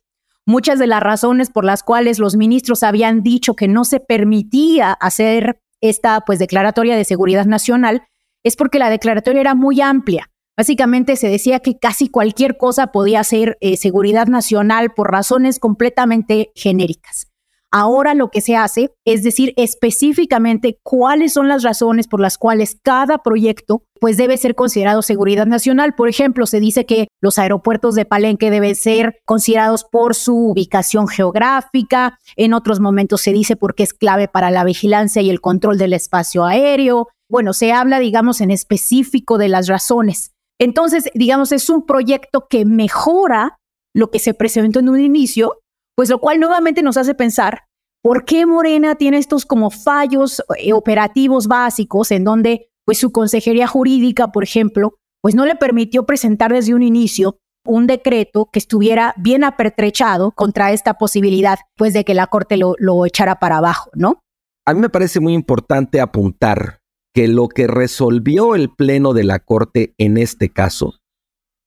Muchas 0.45 0.77
de 0.77 0.85
las 0.85 1.01
razones 1.01 1.49
por 1.49 1.63
las 1.65 1.81
cuales 1.81 2.19
los 2.19 2.35
ministros 2.35 2.83
habían 2.83 3.23
dicho 3.23 3.55
que 3.55 3.67
no 3.67 3.85
se 3.85 3.99
permitía 3.99 4.91
hacer 4.91 5.59
esta 5.81 6.21
pues 6.21 6.39
declaratoria 6.39 6.95
de 6.95 7.05
seguridad 7.05 7.45
nacional 7.45 8.03
es 8.43 8.55
porque 8.55 8.79
la 8.79 8.89
declaratoria 8.89 9.41
era 9.41 9.55
muy 9.55 9.81
amplia. 9.81 10.29
Básicamente 10.57 11.15
se 11.15 11.29
decía 11.29 11.59
que 11.59 11.79
casi 11.79 12.09
cualquier 12.09 12.57
cosa 12.57 12.87
podía 12.87 13.23
ser 13.23 13.57
eh, 13.61 13.77
seguridad 13.77 14.27
nacional 14.27 14.91
por 14.93 15.11
razones 15.11 15.57
completamente 15.59 16.51
genéricas. 16.53 17.27
Ahora 17.71 18.15
lo 18.15 18.29
que 18.29 18.41
se 18.41 18.55
hace 18.55 18.91
es 19.05 19.23
decir 19.23 19.53
específicamente 19.55 20.79
cuáles 20.83 21.33
son 21.33 21.47
las 21.47 21.61
razones 21.61 22.07
por 22.07 22.19
las 22.19 22.37
cuales 22.37 22.77
cada 22.83 23.19
proyecto 23.19 23.83
pues 23.99 24.17
debe 24.17 24.37
ser 24.37 24.55
considerado 24.55 25.01
seguridad 25.01 25.45
nacional. 25.45 25.93
Por 25.93 26.09
ejemplo, 26.09 26.47
se 26.47 26.59
dice 26.59 26.85
que 26.85 27.07
los 27.21 27.37
aeropuertos 27.37 27.95
de 27.95 28.05
Palenque 28.05 28.49
deben 28.49 28.75
ser 28.75 29.19
considerados 29.25 29.83
por 29.83 30.15
su 30.15 30.35
ubicación 30.51 31.07
geográfica. 31.07 32.17
En 32.35 32.53
otros 32.53 32.79
momentos 32.79 33.21
se 33.21 33.33
dice 33.33 33.55
porque 33.55 33.83
es 33.83 33.93
clave 33.93 34.27
para 34.27 34.49
la 34.49 34.63
vigilancia 34.63 35.21
y 35.21 35.29
el 35.29 35.41
control 35.41 35.77
del 35.77 35.93
espacio 35.93 36.45
aéreo. 36.45 37.09
Bueno, 37.29 37.53
se 37.53 37.71
habla, 37.71 37.99
digamos, 37.99 38.41
en 38.41 38.49
específico 38.49 39.37
de 39.37 39.49
las 39.49 39.67
razones. 39.67 40.31
Entonces, 40.59 41.09
digamos, 41.13 41.51
es 41.51 41.69
un 41.69 41.85
proyecto 41.85 42.47
que 42.49 42.65
mejora 42.65 43.59
lo 43.93 44.11
que 44.11 44.19
se 44.19 44.33
presentó 44.33 44.79
en 44.79 44.89
un 44.89 44.99
inicio, 44.99 45.59
pues 45.99 46.07
lo 46.07 46.21
cual 46.21 46.39
nuevamente 46.39 46.81
nos 46.81 46.95
hace 46.95 47.13
pensar 47.13 47.63
por 48.01 48.23
qué 48.23 48.45
Morena 48.45 48.95
tiene 48.95 49.17
estos 49.17 49.45
como 49.45 49.69
fallos 49.69 50.41
eh, 50.57 50.71
operativos 50.71 51.47
básicos 51.47 52.11
en 52.11 52.23
donde 52.23 52.69
pues 52.85 52.99
su 52.99 53.11
consejería 53.11 53.67
jurídica, 53.67 54.31
por 54.31 54.45
ejemplo, 54.45 54.93
pues 55.21 55.35
no 55.35 55.45
le 55.45 55.57
permitió 55.57 56.05
presentar 56.05 56.53
desde 56.53 56.73
un 56.73 56.83
inicio 56.83 57.39
un 57.65 57.85
decreto 57.85 58.47
que 58.49 58.59
estuviera 58.59 59.13
bien 59.17 59.43
apertrechado 59.43 60.31
contra 60.31 60.71
esta 60.71 60.93
posibilidad, 60.93 61.59
pues 61.75 61.91
de 61.91 62.05
que 62.05 62.13
la 62.13 62.27
Corte 62.27 62.55
lo, 62.55 62.75
lo 62.77 63.05
echara 63.05 63.37
para 63.37 63.57
abajo, 63.57 63.91
¿no? 63.93 64.21
A 64.65 64.73
mí 64.73 64.79
me 64.79 64.89
parece 64.89 65.19
muy 65.19 65.33
importante 65.33 65.99
apuntar 65.99 66.79
que 67.13 67.27
lo 67.27 67.49
que 67.49 67.67
resolvió 67.67 68.55
el 68.55 68.69
Pleno 68.73 69.11
de 69.11 69.25
la 69.25 69.39
Corte 69.39 69.95
en 69.97 70.17
este 70.17 70.47
caso 70.47 70.93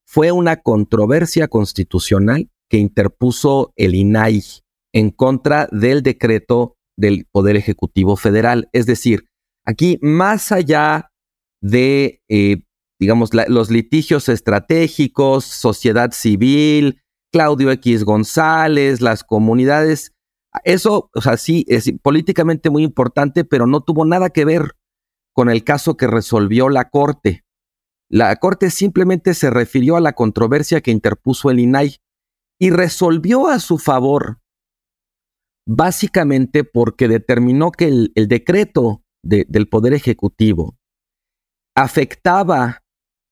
fue 0.06 0.32
una 0.32 0.56
controversia 0.56 1.48
constitucional 1.48 2.48
que 2.72 2.78
interpuso 2.78 3.74
el 3.76 3.94
INAI 3.94 4.42
en 4.94 5.10
contra 5.10 5.68
del 5.72 6.02
decreto 6.02 6.78
del 6.96 7.26
Poder 7.30 7.54
Ejecutivo 7.54 8.16
Federal. 8.16 8.70
Es 8.72 8.86
decir, 8.86 9.26
aquí 9.66 9.98
más 10.00 10.52
allá 10.52 11.10
de, 11.60 12.22
eh, 12.30 12.62
digamos, 12.98 13.32
los 13.34 13.70
litigios 13.70 14.30
estratégicos, 14.30 15.44
sociedad 15.44 16.12
civil, 16.12 17.02
Claudio 17.30 17.70
X 17.72 18.04
González, 18.04 19.02
las 19.02 19.22
comunidades, 19.22 20.14
eso, 20.64 21.10
o 21.14 21.20
sea, 21.20 21.36
sí, 21.36 21.66
es 21.68 21.92
políticamente 22.00 22.70
muy 22.70 22.84
importante, 22.84 23.44
pero 23.44 23.66
no 23.66 23.82
tuvo 23.82 24.06
nada 24.06 24.30
que 24.30 24.46
ver 24.46 24.76
con 25.34 25.50
el 25.50 25.62
caso 25.62 25.98
que 25.98 26.06
resolvió 26.06 26.70
la 26.70 26.88
Corte. 26.88 27.44
La 28.08 28.34
Corte 28.36 28.70
simplemente 28.70 29.34
se 29.34 29.50
refirió 29.50 29.96
a 29.96 30.00
la 30.00 30.14
controversia 30.14 30.80
que 30.80 30.90
interpuso 30.90 31.50
el 31.50 31.58
INAI 31.58 31.98
y 32.62 32.70
resolvió 32.70 33.48
a 33.48 33.58
su 33.58 33.76
favor, 33.76 34.38
básicamente 35.66 36.62
porque 36.62 37.08
determinó 37.08 37.72
que 37.72 37.86
el, 37.86 38.12
decreto 38.28 39.02
del 39.24 39.68
Poder 39.68 39.94
Ejecutivo 39.94 40.76
afectaba 41.74 42.84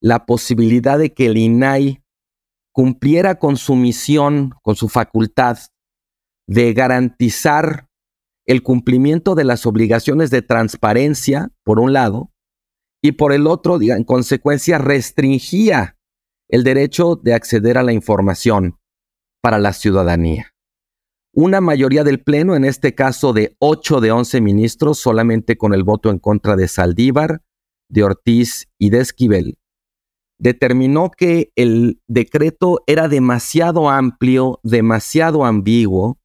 la 0.03 0.27
posibilidad 0.27 0.99
de 0.99 1.15
que 1.15 1.27
el 1.27 1.37
INAI 1.39 2.03
cumpliera 2.75 3.37
con 3.37 3.57
su 3.57 3.77
misión, 3.77 4.55
con 4.65 4.75
su 4.75 4.89
facultad 4.89 5.59
de 6.49 6.73
garantizar 6.73 7.87
el 8.49 8.65
cumplimiento 8.65 9.37
de 9.37 9.45
las 9.45 9.65
obligaciones 9.65 10.31
de 10.31 10.43
transparencia, 10.43 11.53
por 11.63 11.79
un 11.79 11.93
lado, 11.93 12.33
y 13.01 13.13
por 13.13 13.33
el 13.33 13.47
otro, 13.47 13.81
en 13.81 14.03
consecuencia, 14.03 14.79
restringía 14.79 15.97
el 16.49 16.65
derecho 16.65 17.15
de 17.15 17.35
acceder 17.35 17.79
a 17.79 17.85
la 17.85 17.93
información 17.93 18.80
para 19.41 19.59
la 19.59 19.73
ciudadanía. 19.73 20.53
Una 21.33 21.61
mayoría 21.61 22.03
del 22.03 22.23
Pleno, 22.23 22.57
en 22.57 22.65
este 22.65 22.95
caso 22.95 23.33
de 23.33 23.55
8 23.61 24.01
de 24.01 24.11
11 24.11 24.41
ministros, 24.41 24.99
solamente 24.99 25.57
con 25.57 25.75
el 25.75 25.85
voto 25.85 26.11
en 26.11 26.19
contra 26.19 26.57
de 26.57 26.67
Saldívar, 26.67 27.43
de 27.89 28.03
Ortiz 28.03 28.69
y 28.79 28.91
de 28.91 29.01
Esquivel, 29.01 29.59
determinó 30.39 31.11
que 31.11 31.53
el 31.55 32.01
decreto 32.09 32.83
era 32.87 33.09
demasiado 33.09 33.89
amplio, 33.89 34.59
demasiado 34.65 35.45
ambiguo, 35.45 36.19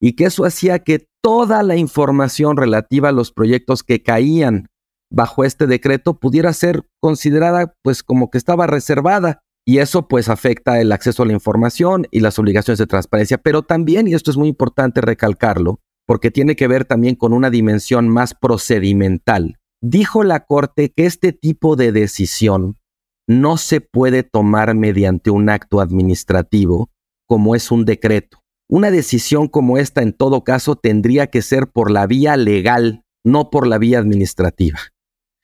y 0.00 0.14
que 0.14 0.24
eso 0.24 0.44
hacía 0.44 0.80
que 0.80 1.08
toda 1.22 1.62
la 1.62 1.76
información 1.76 2.56
relativa 2.56 3.10
a 3.10 3.12
los 3.12 3.32
proyectos 3.32 3.82
que 3.82 4.02
caían 4.02 4.68
bajo 5.10 5.44
este 5.44 5.66
decreto 5.66 6.18
pudiera 6.18 6.52
ser 6.52 6.88
considerada 7.00 7.74
pues 7.82 8.02
como 8.02 8.30
que 8.30 8.38
estaba 8.38 8.66
reservada 8.66 9.40
y 9.68 9.78
eso 9.78 10.06
pues 10.06 10.28
afecta 10.28 10.80
el 10.80 10.92
acceso 10.92 11.24
a 11.24 11.26
la 11.26 11.32
información 11.32 12.06
y 12.12 12.20
las 12.20 12.38
obligaciones 12.38 12.78
de 12.78 12.86
transparencia, 12.86 13.38
pero 13.38 13.62
también, 13.62 14.06
y 14.06 14.14
esto 14.14 14.30
es 14.30 14.36
muy 14.36 14.48
importante 14.48 15.00
recalcarlo, 15.00 15.80
porque 16.06 16.30
tiene 16.30 16.54
que 16.54 16.68
ver 16.68 16.84
también 16.84 17.16
con 17.16 17.32
una 17.32 17.50
dimensión 17.50 18.08
más 18.08 18.32
procedimental. 18.32 19.58
Dijo 19.82 20.22
la 20.22 20.46
Corte 20.46 20.92
que 20.94 21.04
este 21.04 21.32
tipo 21.32 21.74
de 21.74 21.90
decisión 21.90 22.78
no 23.28 23.56
se 23.56 23.80
puede 23.80 24.22
tomar 24.22 24.74
mediante 24.76 25.30
un 25.30 25.50
acto 25.50 25.80
administrativo 25.80 26.88
como 27.26 27.56
es 27.56 27.72
un 27.72 27.84
decreto. 27.84 28.38
Una 28.68 28.92
decisión 28.92 29.48
como 29.48 29.78
esta, 29.78 30.00
en 30.02 30.12
todo 30.12 30.44
caso, 30.44 30.76
tendría 30.76 31.26
que 31.26 31.42
ser 31.42 31.68
por 31.68 31.90
la 31.90 32.06
vía 32.06 32.36
legal, 32.36 33.02
no 33.24 33.50
por 33.50 33.66
la 33.66 33.78
vía 33.78 33.98
administrativa. 33.98 34.78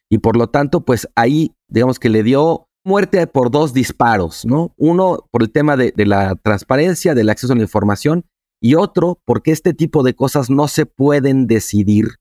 Y 0.09 0.19
por 0.19 0.37
lo 0.37 0.49
tanto, 0.49 0.85
pues 0.85 1.09
ahí, 1.17 1.57
digamos 1.69 1.99
que 1.99 2.09
le 2.09 2.23
dio 2.23 2.69
muerte 2.85 3.27
por 3.27 3.51
dos 3.51 3.73
disparos, 3.73 4.45
¿no? 4.45 4.75
Uno 4.77 5.27
por 5.31 5.43
el 5.43 5.51
tema 5.51 5.77
de, 5.77 5.93
de 5.97 6.07
la 6.07 6.35
transparencia, 6.37 7.15
del 7.15 7.31
acceso 7.31 7.53
a 7.53 7.57
la 7.57 7.63
información, 7.63 8.25
y 8.61 8.75
otro 8.77 9.21
porque 9.25 9.51
este 9.51 9.75
tipo 9.75 10.03
de 10.03 10.15
cosas 10.15 10.49
no 10.49 10.69
se 10.69 10.87
pueden 10.87 11.47
decidir 11.47 12.17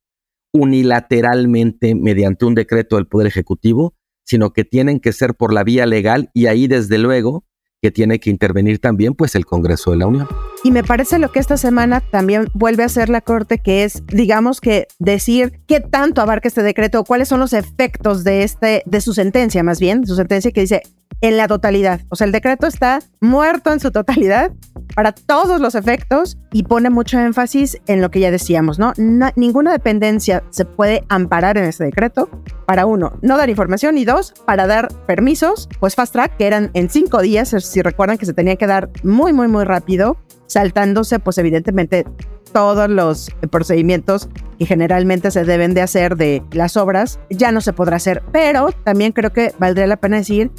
unilateralmente 0.54 1.96
mediante 1.96 2.46
un 2.46 2.56
decreto 2.56 2.96
del 2.96 3.08
Poder 3.08 3.28
Ejecutivo, 3.28 3.94
sino 4.26 4.52
que 4.52 4.66
tienen 4.66 5.00
que 5.00 5.14
ser 5.14 5.36
por 5.36 5.54
la 5.54 5.64
vía 5.64 5.86
legal 5.86 6.30
y 6.34 6.48
ahí 6.48 6.68
desde 6.68 6.98
luego 6.98 7.46
que 7.82 7.92
tiene 7.92 8.20
que 8.20 8.30
intervenir 8.30 8.80
también 8.80 9.16
pues 9.16 9.36
el 9.36 9.46
Congreso 9.46 9.92
de 9.92 9.98
la 9.98 10.08
Unión. 10.08 10.28
Y 10.64 10.72
me 10.72 10.84
parece 10.84 11.18
lo 11.18 11.32
que 11.32 11.40
esta 11.40 11.58
semana 11.58 12.00
también 12.00 12.48
vuelve 12.54 12.84
a 12.84 12.86
hacer 12.86 13.10
la 13.10 13.22
Corte, 13.22 13.58
que 13.58 13.84
es, 13.84 14.04
digamos 14.08 14.62
que 14.62 14.88
decir 15.00 15.60
qué 15.68 15.80
tanto 15.80 16.22
abarca 16.22 16.48
este 16.48 16.62
decreto, 16.62 17.04
cuáles 17.04 17.28
son 17.28 17.40
los 17.40 17.54
efectos 17.54 18.24
de 18.24 18.44
este, 18.44 18.84
de 18.86 19.02
su 19.02 19.14
sentencia, 19.14 19.64
más 19.64 19.80
bien, 19.80 20.06
su 20.06 20.16
sentencia 20.16 20.52
que 20.52 20.62
dice 20.62 20.84
en 21.22 21.38
la 21.38 21.48
totalidad. 21.48 22.02
O 22.10 22.16
sea, 22.16 22.26
el 22.26 22.32
decreto 22.32 22.68
está 22.68 23.00
muerto 23.20 23.72
en 23.72 23.80
su 23.80 23.92
totalidad 23.92 24.52
para 24.96 25.12
todos 25.12 25.62
los 25.62 25.76
efectos 25.76 26.38
y 26.52 26.64
pone 26.64 26.90
mucho 26.90 27.20
énfasis 27.20 27.78
en 27.88 28.02
lo 28.02 28.12
que 28.12 28.20
ya 28.20 28.32
decíamos, 28.32 28.78
¿no? 28.78 28.94
ninguna 29.36 29.72
dependencia 29.72 30.44
se 30.50 30.66
puede 30.66 31.04
amparar 31.08 31.58
en 31.58 31.66
este 31.66 31.86
decreto 31.86 32.30
para 32.66 32.86
uno, 32.86 33.18
no 33.22 33.38
dar 33.38 33.50
información 33.50 33.98
y 33.98 34.06
dos, 34.06 34.34
para 34.46 34.68
dar 34.68 34.90
permisos, 35.06 35.70
pues 35.80 35.96
fast 35.96 36.14
track, 36.14 36.38
que 36.38 36.48
eran 36.48 36.72
en 36.74 36.90
cinco 36.90 37.22
días, 37.22 37.50
si 37.50 37.82
recuerdan 37.82 38.18
que 38.18 38.26
se 38.26 38.34
tenía 38.34 38.56
que 38.56 38.68
dar 38.68 38.90
muy, 39.04 39.34
muy, 39.34 39.48
muy 39.48 39.64
rápido, 39.64 40.18
saltándose 40.48 41.20
pues 41.20 41.38
evidentemente 41.38 42.06
todos 42.52 42.90
los 42.90 43.30
procedimientos 43.50 44.30
que 44.60 44.66
generalmente 44.66 45.32
se 45.32 45.44
deben 45.44 45.74
de 45.74 45.82
hacer 45.82 46.16
de 46.16 46.44
las 46.52 46.78
obras, 46.78 47.20
ya 47.30 47.52
no 47.52 47.62
se 47.62 47.74
podrá 47.74 47.98
hacer. 47.98 48.22
Pero 48.32 48.70
también 48.84 49.12
creo 49.12 49.34
que 49.34 49.54
valdría 49.58 49.88
la 49.88 49.98
pena 49.98 50.18
decir 50.18 50.52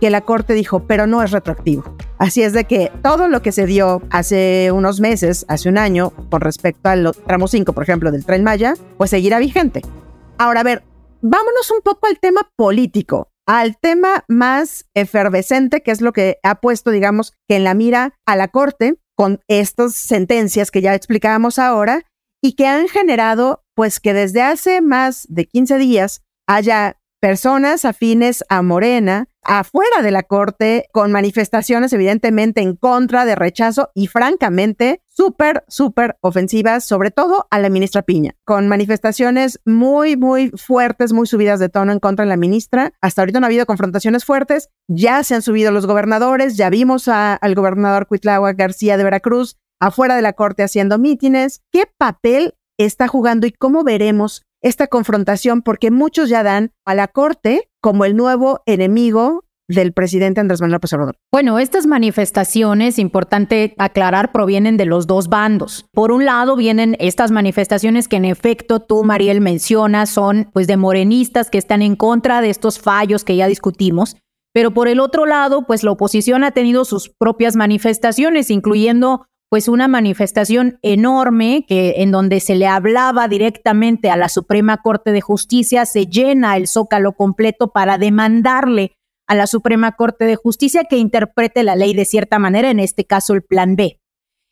que 0.00 0.10
la 0.10 0.22
Corte 0.22 0.54
dijo, 0.54 0.86
pero 0.86 1.06
no 1.06 1.22
es 1.22 1.30
retroactivo. 1.30 1.84
Así 2.18 2.42
es 2.42 2.52
de 2.52 2.64
que 2.64 2.90
todo 3.02 3.28
lo 3.28 3.42
que 3.42 3.52
se 3.52 3.66
dio 3.66 4.02
hace 4.10 4.70
unos 4.72 5.00
meses, 5.00 5.44
hace 5.48 5.68
un 5.68 5.78
año, 5.78 6.10
con 6.30 6.40
respecto 6.40 6.88
al 6.88 7.12
tramo 7.26 7.48
5, 7.48 7.72
por 7.72 7.82
ejemplo, 7.82 8.10
del 8.12 8.24
tren 8.24 8.44
Maya, 8.44 8.74
pues 8.96 9.10
seguirá 9.10 9.38
vigente. 9.38 9.82
Ahora, 10.38 10.60
a 10.60 10.64
ver, 10.64 10.82
vámonos 11.20 11.70
un 11.70 11.80
poco 11.82 12.06
al 12.06 12.18
tema 12.18 12.50
político, 12.56 13.30
al 13.46 13.78
tema 13.78 14.24
más 14.28 14.86
efervescente, 14.94 15.82
que 15.82 15.90
es 15.90 16.00
lo 16.00 16.12
que 16.12 16.38
ha 16.42 16.56
puesto, 16.56 16.90
digamos, 16.90 17.32
que 17.48 17.56
en 17.56 17.64
la 17.64 17.74
mira 17.74 18.14
a 18.26 18.36
la 18.36 18.48
Corte 18.48 18.96
con 19.20 19.42
estas 19.48 19.96
sentencias 19.96 20.70
que 20.70 20.80
ya 20.80 20.94
explicábamos 20.94 21.58
ahora 21.58 22.06
y 22.42 22.54
que 22.54 22.66
han 22.66 22.88
generado, 22.88 23.62
pues 23.74 24.00
que 24.00 24.14
desde 24.14 24.40
hace 24.40 24.80
más 24.80 25.26
de 25.28 25.44
15 25.44 25.76
días 25.76 26.22
haya 26.48 26.98
personas 27.20 27.84
afines 27.84 28.42
a 28.48 28.62
Morena 28.62 29.28
afuera 29.42 30.02
de 30.02 30.10
la 30.10 30.22
corte 30.22 30.86
con 30.92 31.12
manifestaciones 31.12 31.92
evidentemente 31.92 32.60
en 32.60 32.76
contra 32.76 33.24
de 33.24 33.34
rechazo 33.34 33.90
y 33.94 34.06
francamente 34.06 35.02
súper, 35.08 35.64
súper 35.68 36.16
ofensivas, 36.20 36.84
sobre 36.84 37.10
todo 37.10 37.46
a 37.50 37.58
la 37.58 37.68
ministra 37.68 38.02
Piña, 38.02 38.36
con 38.44 38.68
manifestaciones 38.68 39.60
muy, 39.64 40.16
muy 40.16 40.50
fuertes, 40.50 41.12
muy 41.12 41.26
subidas 41.26 41.60
de 41.60 41.68
tono 41.68 41.92
en 41.92 42.00
contra 42.00 42.24
de 42.24 42.30
la 42.30 42.36
ministra. 42.36 42.92
Hasta 43.00 43.22
ahorita 43.22 43.40
no 43.40 43.46
ha 43.46 43.48
habido 43.48 43.66
confrontaciones 43.66 44.24
fuertes, 44.24 44.70
ya 44.88 45.22
se 45.24 45.34
han 45.34 45.42
subido 45.42 45.72
los 45.72 45.86
gobernadores, 45.86 46.56
ya 46.56 46.70
vimos 46.70 47.08
al 47.08 47.54
gobernador 47.54 48.06
Cuitlagua 48.06 48.52
García 48.52 48.96
de 48.96 49.04
Veracruz 49.04 49.56
afuera 49.78 50.16
de 50.16 50.22
la 50.22 50.34
corte 50.34 50.62
haciendo 50.62 50.98
mítines. 50.98 51.62
¿Qué 51.70 51.84
papel 51.98 52.54
está 52.78 53.08
jugando 53.08 53.46
y 53.46 53.52
cómo 53.52 53.84
veremos 53.84 54.46
esta 54.62 54.86
confrontación 54.86 55.62
porque 55.62 55.90
muchos 55.90 56.28
ya 56.28 56.42
dan 56.42 56.72
a 56.84 56.94
la 56.94 57.08
Corte 57.08 57.68
como 57.80 58.04
el 58.04 58.16
nuevo 58.16 58.62
enemigo 58.66 59.44
del 59.70 59.92
presidente 59.92 60.40
Andrés 60.40 60.60
Manuel 60.60 60.74
López 60.74 60.92
Obrador. 60.92 61.16
Bueno, 61.32 61.58
estas 61.58 61.86
manifestaciones, 61.86 62.98
importante 62.98 63.74
aclarar, 63.78 64.32
provienen 64.32 64.76
de 64.76 64.84
los 64.84 65.06
dos 65.06 65.28
bandos. 65.28 65.86
Por 65.92 66.10
un 66.10 66.24
lado 66.24 66.56
vienen 66.56 66.96
estas 66.98 67.30
manifestaciones 67.30 68.08
que 68.08 68.16
en 68.16 68.24
efecto 68.24 68.80
tú, 68.80 69.04
Mariel, 69.04 69.40
mencionas, 69.40 70.10
son 70.10 70.50
pues 70.52 70.66
de 70.66 70.76
morenistas 70.76 71.50
que 71.50 71.58
están 71.58 71.82
en 71.82 71.94
contra 71.94 72.40
de 72.40 72.50
estos 72.50 72.80
fallos 72.80 73.24
que 73.24 73.36
ya 73.36 73.46
discutimos. 73.46 74.16
Pero 74.52 74.72
por 74.72 74.88
el 74.88 74.98
otro 74.98 75.26
lado, 75.26 75.64
pues 75.66 75.84
la 75.84 75.92
oposición 75.92 76.42
ha 76.42 76.50
tenido 76.50 76.84
sus 76.84 77.08
propias 77.08 77.54
manifestaciones, 77.54 78.50
incluyendo 78.50 79.26
pues 79.50 79.66
una 79.66 79.88
manifestación 79.88 80.78
enorme 80.80 81.64
que 81.68 81.96
en 81.98 82.12
donde 82.12 82.38
se 82.38 82.54
le 82.54 82.68
hablaba 82.68 83.26
directamente 83.26 84.08
a 84.08 84.16
la 84.16 84.28
Suprema 84.28 84.80
Corte 84.80 85.10
de 85.10 85.20
Justicia, 85.20 85.86
se 85.86 86.06
llena 86.06 86.56
el 86.56 86.68
zócalo 86.68 87.12
completo 87.12 87.72
para 87.72 87.98
demandarle 87.98 88.92
a 89.26 89.34
la 89.34 89.48
Suprema 89.48 89.96
Corte 89.96 90.24
de 90.24 90.36
Justicia 90.36 90.84
que 90.84 90.98
interprete 90.98 91.64
la 91.64 91.74
ley 91.74 91.94
de 91.94 92.04
cierta 92.04 92.38
manera, 92.38 92.70
en 92.70 92.78
este 92.78 93.04
caso 93.04 93.34
el 93.34 93.42
Plan 93.42 93.74
B. 93.74 94.00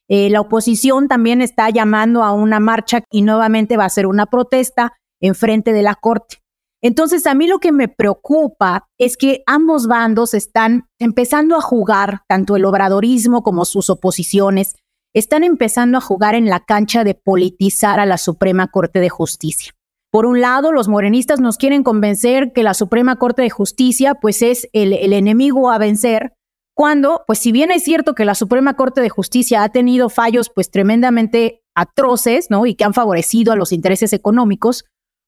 Eh, 0.09 0.31
la 0.31 0.40
oposición 0.40 1.07
también 1.07 1.43
está 1.43 1.71
llamando 1.71 2.25
a 2.25 2.33
una 2.33 2.59
marcha 2.59 3.05
y 3.12 3.23
nuevamente 3.23 3.76
va 3.76 3.85
a 3.85 3.90
ser 3.90 4.07
una 4.07 4.26
protesta 4.26 4.95
en 5.21 5.37
frente 5.37 5.73
de 5.73 5.83
la 5.83 5.95
Corte. 5.95 6.38
Entonces, 6.83 7.26
a 7.26 7.35
mí 7.35 7.47
lo 7.47 7.59
que 7.59 7.73
me 7.73 7.88
preocupa 7.88 8.88
es 8.99 9.17
que 9.17 9.43
ambos 9.47 9.87
bandos 9.87 10.35
están 10.35 10.88
empezando 10.99 11.57
a 11.57 11.61
jugar, 11.61 12.23
tanto 12.28 12.57
el 12.57 12.64
obradorismo 12.64 13.43
como 13.43 13.64
sus 13.64 13.90
oposiciones, 13.90 14.76
están 15.14 15.44
empezando 15.44 15.98
a 15.98 16.02
jugar 16.02 16.34
en 16.34 16.46
la 16.46 16.60
cancha 16.60 17.04
de 17.04 17.14
politizar 17.14 18.00
a 18.00 18.06
la 18.06 18.18
Suprema 18.18 18.68
Corte 18.68 19.00
de 19.00 19.08
Justicia. 19.08 19.72
Por 20.10 20.24
un 20.24 20.40
lado, 20.40 20.72
los 20.72 20.88
morenistas 20.88 21.40
nos 21.40 21.58
quieren 21.58 21.82
convencer 21.82 22.52
que 22.52 22.62
la 22.62 22.74
Suprema 22.74 23.16
Corte 23.16 23.42
de 23.42 23.50
Justicia 23.50 24.14
pues 24.14 24.40
es 24.40 24.68
el, 24.72 24.92
enemigo 25.12 25.70
a 25.70 25.78
vencer, 25.78 26.32
cuando, 26.74 27.24
pues 27.26 27.40
si 27.40 27.52
bien 27.52 27.70
es 27.70 27.82
cierto 27.82 28.14
que 28.14 28.24
la 28.24 28.34
Suprema 28.34 28.74
Corte 28.74 29.00
de 29.00 29.10
Justicia 29.10 29.62
ha 29.62 29.68
tenido 29.68 30.08
fallos 30.08 30.50
pues 30.54 30.70
tremendamente 30.70 31.62
atroces, 31.74 32.50
¿no? 32.50 32.66
Y 32.66 32.74
que 32.74 32.84
han 32.84 32.94
favorecido 32.94 33.52
a 33.52 33.56
los 33.56 33.72
intereses 33.72 34.12
económicos, 34.12 34.84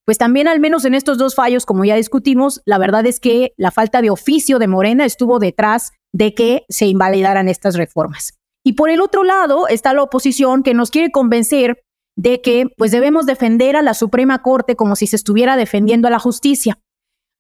pues 0.06 0.16
también 0.16 0.49
al 0.49 0.60
menos 0.60 0.84
en 0.84 0.94
estos 0.94 1.18
dos 1.18 1.34
fallos, 1.34 1.66
como 1.66 1.84
ya 1.84 1.96
discutimos, 1.96 2.62
la 2.64 2.78
verdad 2.78 3.04
es 3.04 3.20
que 3.20 3.52
la 3.56 3.70
falta 3.70 4.00
de 4.00 4.10
oficio 4.10 4.58
de 4.58 4.68
Morena 4.68 5.04
estuvo 5.04 5.38
detrás 5.38 5.92
de 6.12 6.34
que 6.34 6.64
se 6.68 6.87
invalidaran 6.87 7.49
estas 7.49 7.76
reformas. 7.76 8.40
Y 8.64 8.75
por 8.75 8.90
el 8.90 9.00
otro 9.00 9.25
lado 9.25 9.68
está 9.68 9.92
la 9.94 10.02
oposición 10.02 10.62
que 10.62 10.75
nos 10.75 10.90
quiere 10.90 11.10
convencer 11.10 11.82
de 12.16 12.40
que 12.42 12.66
pues 12.76 12.90
debemos 12.90 13.26
defender 13.26 13.76
a 13.76 13.82
la 13.82 13.94
Suprema 13.94 14.42
Corte 14.42 14.76
como 14.76 14.96
si 14.96 15.06
se 15.06 15.16
estuviera 15.16 15.56
defendiendo 15.56 16.08
a 16.08 16.10
la 16.10 16.18
justicia. 16.18 16.78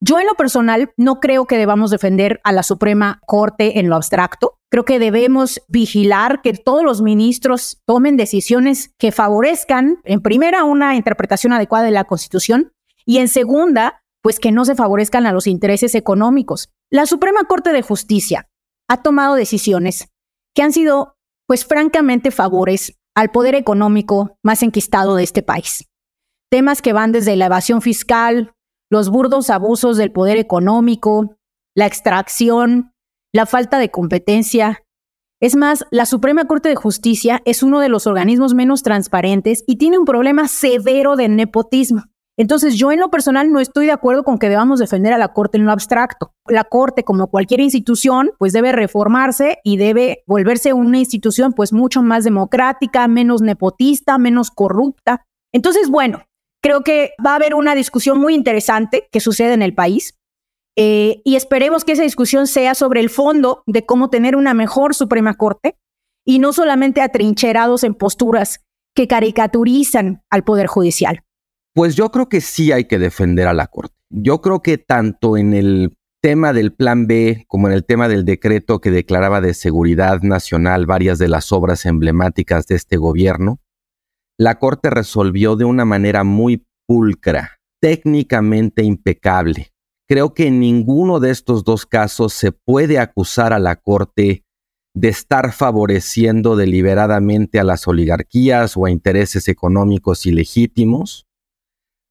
Yo 0.02 0.18
en 0.18 0.26
lo 0.26 0.34
personal 0.34 0.92
no 0.96 1.20
creo 1.20 1.44
que 1.44 1.58
debamos 1.58 1.90
defender 1.90 2.40
a 2.42 2.52
la 2.52 2.62
Suprema 2.62 3.20
Corte 3.26 3.78
en 3.78 3.90
lo 3.90 3.96
abstracto. 3.96 4.58
Creo 4.70 4.86
que 4.86 4.98
debemos 4.98 5.60
vigilar 5.68 6.40
que 6.40 6.54
todos 6.54 6.82
los 6.82 7.02
ministros 7.02 7.82
tomen 7.84 8.16
decisiones 8.16 8.94
que 8.96 9.12
favorezcan, 9.12 9.98
en 10.04 10.22
primera, 10.22 10.64
una 10.64 10.96
interpretación 10.96 11.52
adecuada 11.52 11.84
de 11.84 11.90
la 11.90 12.04
Constitución 12.04 12.72
y 13.04 13.18
en 13.18 13.28
segunda, 13.28 14.02
pues 14.22 14.40
que 14.40 14.52
no 14.52 14.64
se 14.64 14.74
favorezcan 14.74 15.26
a 15.26 15.32
los 15.32 15.46
intereses 15.46 15.94
económicos. 15.94 16.70
La 16.88 17.04
Suprema 17.04 17.44
Corte 17.44 17.72
de 17.72 17.82
Justicia 17.82 18.48
ha 18.88 19.02
tomado 19.02 19.34
decisiones 19.34 20.08
que 20.54 20.62
han 20.62 20.72
sido, 20.72 21.16
pues 21.46 21.64
francamente, 21.64 22.30
favores 22.30 22.98
al 23.14 23.30
poder 23.30 23.54
económico 23.54 24.38
más 24.42 24.62
enquistado 24.62 25.16
de 25.16 25.24
este 25.24 25.42
país. 25.42 25.88
Temas 26.50 26.82
que 26.82 26.92
van 26.92 27.12
desde 27.12 27.36
la 27.36 27.46
evasión 27.46 27.82
fiscal, 27.82 28.52
los 28.90 29.10
burdos 29.10 29.50
abusos 29.50 29.96
del 29.96 30.12
poder 30.12 30.36
económico, 30.36 31.36
la 31.76 31.86
extracción, 31.86 32.92
la 33.32 33.46
falta 33.46 33.78
de 33.78 33.90
competencia. 33.90 34.82
Es 35.40 35.56
más, 35.56 35.84
la 35.90 36.06
Suprema 36.06 36.46
Corte 36.46 36.68
de 36.68 36.76
Justicia 36.76 37.40
es 37.44 37.62
uno 37.62 37.80
de 37.80 37.88
los 37.88 38.06
organismos 38.06 38.52
menos 38.54 38.82
transparentes 38.82 39.64
y 39.66 39.76
tiene 39.76 39.98
un 39.98 40.04
problema 40.04 40.48
severo 40.48 41.16
de 41.16 41.28
nepotismo. 41.28 42.04
Entonces, 42.40 42.76
yo 42.76 42.90
en 42.90 43.00
lo 43.00 43.10
personal 43.10 43.52
no 43.52 43.60
estoy 43.60 43.84
de 43.84 43.92
acuerdo 43.92 44.24
con 44.24 44.38
que 44.38 44.48
debamos 44.48 44.78
defender 44.78 45.12
a 45.12 45.18
la 45.18 45.34
Corte 45.34 45.58
en 45.58 45.66
lo 45.66 45.72
abstracto. 45.72 46.32
La 46.46 46.64
Corte, 46.64 47.04
como 47.04 47.26
cualquier 47.26 47.60
institución, 47.60 48.30
pues 48.38 48.54
debe 48.54 48.72
reformarse 48.72 49.58
y 49.62 49.76
debe 49.76 50.24
volverse 50.26 50.72
una 50.72 50.96
institución 50.96 51.52
pues 51.52 51.74
mucho 51.74 52.00
más 52.00 52.24
democrática, 52.24 53.06
menos 53.08 53.42
nepotista, 53.42 54.16
menos 54.16 54.50
corrupta. 54.50 55.26
Entonces, 55.52 55.90
bueno, 55.90 56.22
creo 56.62 56.80
que 56.80 57.10
va 57.22 57.32
a 57.32 57.34
haber 57.34 57.54
una 57.54 57.74
discusión 57.74 58.18
muy 58.18 58.34
interesante 58.34 59.06
que 59.12 59.20
sucede 59.20 59.52
en 59.52 59.60
el 59.60 59.74
país. 59.74 60.14
Eh, 60.78 61.20
y 61.26 61.36
esperemos 61.36 61.84
que 61.84 61.92
esa 61.92 62.04
discusión 62.04 62.46
sea 62.46 62.74
sobre 62.74 63.00
el 63.00 63.10
fondo 63.10 63.62
de 63.66 63.84
cómo 63.84 64.08
tener 64.08 64.34
una 64.34 64.54
mejor 64.54 64.94
Suprema 64.94 65.34
Corte 65.34 65.76
y 66.24 66.38
no 66.38 66.54
solamente 66.54 67.02
atrincherados 67.02 67.84
en 67.84 67.92
posturas 67.92 68.64
que 68.96 69.06
caricaturizan 69.08 70.22
al 70.30 70.42
Poder 70.42 70.68
Judicial. 70.68 71.22
Pues 71.72 71.94
yo 71.94 72.10
creo 72.10 72.28
que 72.28 72.40
sí 72.40 72.72
hay 72.72 72.84
que 72.84 72.98
defender 72.98 73.46
a 73.46 73.54
la 73.54 73.68
Corte. 73.68 73.94
Yo 74.10 74.40
creo 74.40 74.60
que 74.60 74.76
tanto 74.76 75.36
en 75.36 75.54
el 75.54 75.96
tema 76.20 76.52
del 76.52 76.72
Plan 76.72 77.06
B 77.06 77.44
como 77.46 77.68
en 77.68 77.74
el 77.74 77.84
tema 77.84 78.08
del 78.08 78.24
decreto 78.24 78.80
que 78.80 78.90
declaraba 78.90 79.40
de 79.40 79.54
seguridad 79.54 80.20
nacional 80.22 80.86
varias 80.86 81.18
de 81.18 81.28
las 81.28 81.52
obras 81.52 81.86
emblemáticas 81.86 82.66
de 82.66 82.74
este 82.74 82.96
gobierno, 82.96 83.60
la 84.36 84.58
Corte 84.58 84.90
resolvió 84.90 85.54
de 85.54 85.64
una 85.64 85.84
manera 85.84 86.24
muy 86.24 86.66
pulcra, 86.86 87.60
técnicamente 87.80 88.82
impecable. 88.82 89.72
Creo 90.08 90.34
que 90.34 90.48
en 90.48 90.58
ninguno 90.58 91.20
de 91.20 91.30
estos 91.30 91.62
dos 91.62 91.86
casos 91.86 92.32
se 92.32 92.50
puede 92.50 92.98
acusar 92.98 93.52
a 93.52 93.60
la 93.60 93.76
Corte 93.76 94.44
de 94.92 95.08
estar 95.08 95.52
favoreciendo 95.52 96.56
deliberadamente 96.56 97.60
a 97.60 97.64
las 97.64 97.86
oligarquías 97.86 98.76
o 98.76 98.86
a 98.86 98.90
intereses 98.90 99.46
económicos 99.46 100.26
ilegítimos 100.26 101.29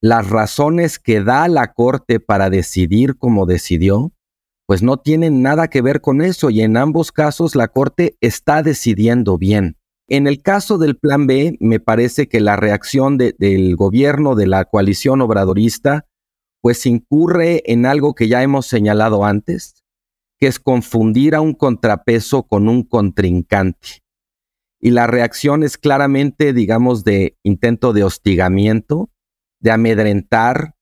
las 0.02 0.30
razones 0.30 1.00
que 1.00 1.22
da 1.24 1.48
la 1.48 1.74
Corte 1.74 2.20
para 2.20 2.50
decidir 2.50 3.18
como 3.18 3.46
decidió, 3.46 4.14
pues 4.66 4.84
no 4.84 4.98
tienen 4.98 5.42
nada 5.42 5.68
que 5.68 5.82
ver 5.82 6.00
con 6.00 6.22
eso 6.22 6.50
y 6.50 6.62
en 6.62 6.78
ambos 6.78 7.12
casos 7.12 7.56
la 7.56 7.68
Corte 7.68 8.18
está 8.22 8.62
decidiendo 8.64 9.38
bien. 9.38 9.78
En 10.08 10.26
el 10.26 10.42
caso 10.42 10.78
del 10.78 10.98
Plan 10.98 11.28
B, 11.28 11.58
me 11.60 11.80
parece 11.80 12.28
que 12.28 12.40
la 12.40 12.56
reacción 12.56 13.18
del 13.18 13.76
gobierno 13.76 14.36
de 14.36 14.48
la 14.48 14.66
coalición 14.66 15.22
obradorista, 15.22 16.08
pues 16.62 16.86
incurre 16.86 17.62
en 17.66 17.86
algo 17.86 18.16
que 18.16 18.28
ya 18.28 18.42
hemos 18.42 18.66
señalado 18.66 19.24
antes, 19.26 19.84
que 20.40 20.48
es 20.48 20.60
confundir 20.60 21.36
a 21.36 21.42
un 21.42 21.54
contrapeso 21.54 22.44
con 22.44 22.70
un 22.70 22.84
contrincante. 22.84 24.02
Y 24.82 24.92
la 24.92 25.08
reacción 25.08 25.64
es 25.64 25.78
claramente, 25.78 26.54
digamos, 26.54 27.04
de 27.04 27.38
intento 27.44 27.94
de 27.94 28.04
hostigamiento, 28.04 29.10
de 29.60 29.72
amedrentar 29.72 30.76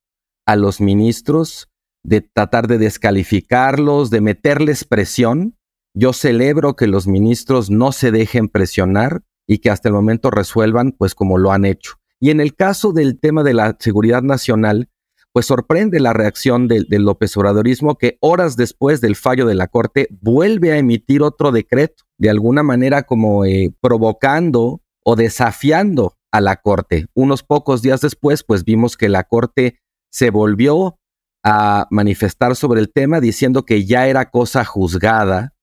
a 0.45 0.55
los 0.55 0.79
ministros, 0.79 1.69
de 2.03 2.21
tratar 2.21 2.67
de 2.67 2.77
descalificarlos, 2.77 4.09
de 4.09 4.21
meterles 4.21 4.83
presión. 4.85 5.57
Yo 5.93 6.13
celebro 6.13 6.75
que 6.75 6.87
los 6.87 7.07
ministros 7.07 7.69
no 7.69 7.91
se 7.91 8.11
dejen 8.11 8.47
presionar 8.47 9.23
y 9.47 9.59
que 9.59 9.69
hasta 9.69 9.89
el 9.89 9.93
momento 9.93 10.31
resuelvan 10.31 10.91
pues 10.91 11.15
como 11.15 11.37
lo 11.37 11.51
han 11.51 11.65
hecho. 11.65 11.95
Y 12.19 12.29
en 12.29 12.39
el 12.39 12.55
caso 12.55 12.93
del 12.93 13.19
tema 13.19 13.43
de 13.43 13.53
la 13.53 13.75
seguridad 13.79 14.21
nacional, 14.21 14.89
pues 15.31 15.45
sorprende 15.45 15.99
la 15.99 16.13
reacción 16.13 16.67
del, 16.67 16.87
López 16.89 17.35
Obradorismo 17.37 17.95
que 17.95 18.17
horas 18.21 18.55
después 18.55 19.01
del 19.01 19.15
fallo 19.15 19.45
de 19.45 19.53
la 19.53 19.67
Corte 19.67 20.07
vuelve 20.21 20.71
a 20.71 20.77
emitir 20.77 21.21
otro 21.21 21.51
decreto, 21.51 22.05
de 22.17 22.29
alguna 22.29 22.63
manera 22.63 23.03
como 23.03 23.45
eh, 23.45 23.71
provocando 23.79 24.81
o 25.03 25.15
desafiando 25.15 26.16
a 26.31 26.41
la 26.41 26.57
Corte. 26.57 27.07
Unos 27.13 27.43
pocos 27.43 27.81
días 27.81 28.01
después, 28.01 28.43
pues 28.43 28.63
vimos 28.63 28.97
que 28.97 29.09
la 29.09 29.23
Corte 29.23 29.79
se 30.11 30.29
volvió 30.29 30.99
a 31.43 31.87
manifestar 31.91 32.55
sobre 32.55 32.81
el 32.81 32.91
tema 32.91 33.19
diciendo 33.19 33.63
que 33.63 33.85
ya 33.85 34.07
era 34.07 34.29
cosa 34.29 34.65
juzgada 34.65 35.53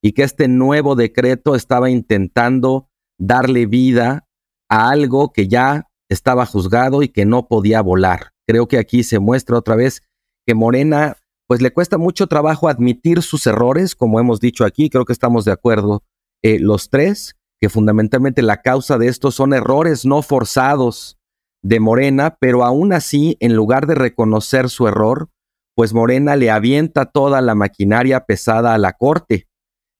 y 0.00 0.12
que 0.12 0.22
este 0.22 0.48
nuevo 0.48 0.94
decreto 0.94 1.54
estaba 1.54 1.90
intentando 1.90 2.88
darle 3.18 3.66
vida 3.66 4.26
a 4.68 4.90
algo 4.90 5.32
que 5.32 5.48
ya 5.48 5.88
estaba 6.08 6.46
juzgado 6.46 7.02
y 7.02 7.08
que 7.08 7.24
no 7.24 7.48
podía 7.48 7.80
volar. 7.80 8.32
Creo 8.46 8.68
que 8.68 8.78
aquí 8.78 9.02
se 9.02 9.18
muestra 9.18 9.58
otra 9.58 9.76
vez 9.76 10.02
que 10.46 10.54
Morena 10.54 11.16
pues 11.48 11.62
le 11.62 11.72
cuesta 11.72 11.98
mucho 11.98 12.26
trabajo 12.26 12.68
admitir 12.68 13.22
sus 13.22 13.46
errores, 13.46 13.94
como 13.94 14.18
hemos 14.18 14.40
dicho 14.40 14.64
aquí, 14.64 14.90
creo 14.90 15.04
que 15.04 15.12
estamos 15.12 15.44
de 15.44 15.52
acuerdo 15.52 16.02
eh, 16.42 16.58
los 16.58 16.90
tres, 16.90 17.36
que 17.60 17.68
fundamentalmente 17.68 18.42
la 18.42 18.62
causa 18.62 18.98
de 18.98 19.08
esto 19.08 19.30
son 19.30 19.54
errores 19.54 20.04
no 20.04 20.22
forzados 20.22 21.18
de 21.62 21.80
Morena, 21.80 22.36
pero 22.38 22.64
aún 22.64 22.92
así, 22.92 23.36
en 23.40 23.54
lugar 23.54 23.86
de 23.86 23.94
reconocer 23.94 24.68
su 24.68 24.86
error, 24.86 25.30
pues 25.74 25.92
Morena 25.92 26.36
le 26.36 26.50
avienta 26.50 27.06
toda 27.06 27.40
la 27.40 27.54
maquinaria 27.54 28.24
pesada 28.24 28.74
a 28.74 28.78
la 28.78 28.92
Corte. 28.92 29.48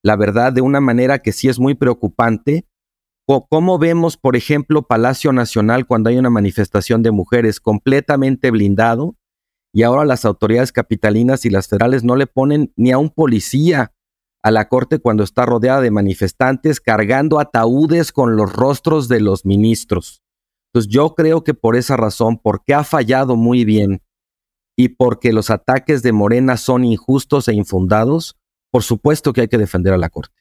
La 0.03 0.17
verdad, 0.17 0.53
de 0.53 0.61
una 0.61 0.81
manera 0.81 1.19
que 1.19 1.33
sí 1.33 1.49
es 1.49 1.59
muy 1.59 1.75
preocupante. 1.75 2.67
¿Cómo 3.27 3.79
vemos, 3.79 4.17
por 4.17 4.37
ejemplo, 4.37 4.87
Palacio 4.87 5.33
Nacional 5.33 5.87
cuando 5.87 6.09
hay 6.09 6.17
una 6.17 6.31
manifestación 6.31 7.03
de 7.03 7.11
mujeres 7.11 7.59
completamente 7.59 8.53
blindado? 8.53 9.17
Y 9.75 9.83
ahora 9.83 10.05
las 10.05 10.25
autoridades 10.25 10.71
capitalinas 10.71 11.45
y 11.45 11.51
las 11.51 11.67
federales 11.67 12.05
no 12.05 12.15
le 12.15 12.27
ponen 12.27 12.73
ni 12.77 12.93
a 12.93 12.99
un 12.99 13.11
policía 13.11 13.93
a 14.47 14.53
la 14.53 14.69
corte 14.69 15.01
cuando 15.01 15.25
está 15.25 15.45
rodeada 15.45 15.81
de 15.81 15.91
manifestantes 15.91 16.81
cargando 16.81 17.41
ataúdes 17.41 18.13
con 18.13 18.37
los 18.37 18.53
rostros 18.53 19.09
de 19.09 19.19
los 19.19 19.45
ministros. 19.45 20.23
Entonces 20.69 20.89
yo 20.89 21.17
creo 21.17 21.43
que 21.43 21.53
por 21.53 21.75
esa 21.75 21.97
razón, 21.97 22.39
porque 22.39 22.73
ha 22.73 22.85
fallado 22.85 23.35
muy 23.35 23.65
bien 23.65 24.03
y 24.77 24.91
porque 24.91 25.33
los 25.33 25.51
ataques 25.51 26.05
de 26.05 26.13
Morena 26.13 26.57
son 26.59 26.85
injustos 26.85 27.49
e 27.49 27.55
infundados, 27.55 28.37
por 28.71 28.85
supuesto 28.85 29.33
que 29.33 29.41
hay 29.41 29.49
que 29.49 29.59
defender 29.59 29.93
a 29.93 29.99
la 29.99 30.11
corte. 30.11 30.37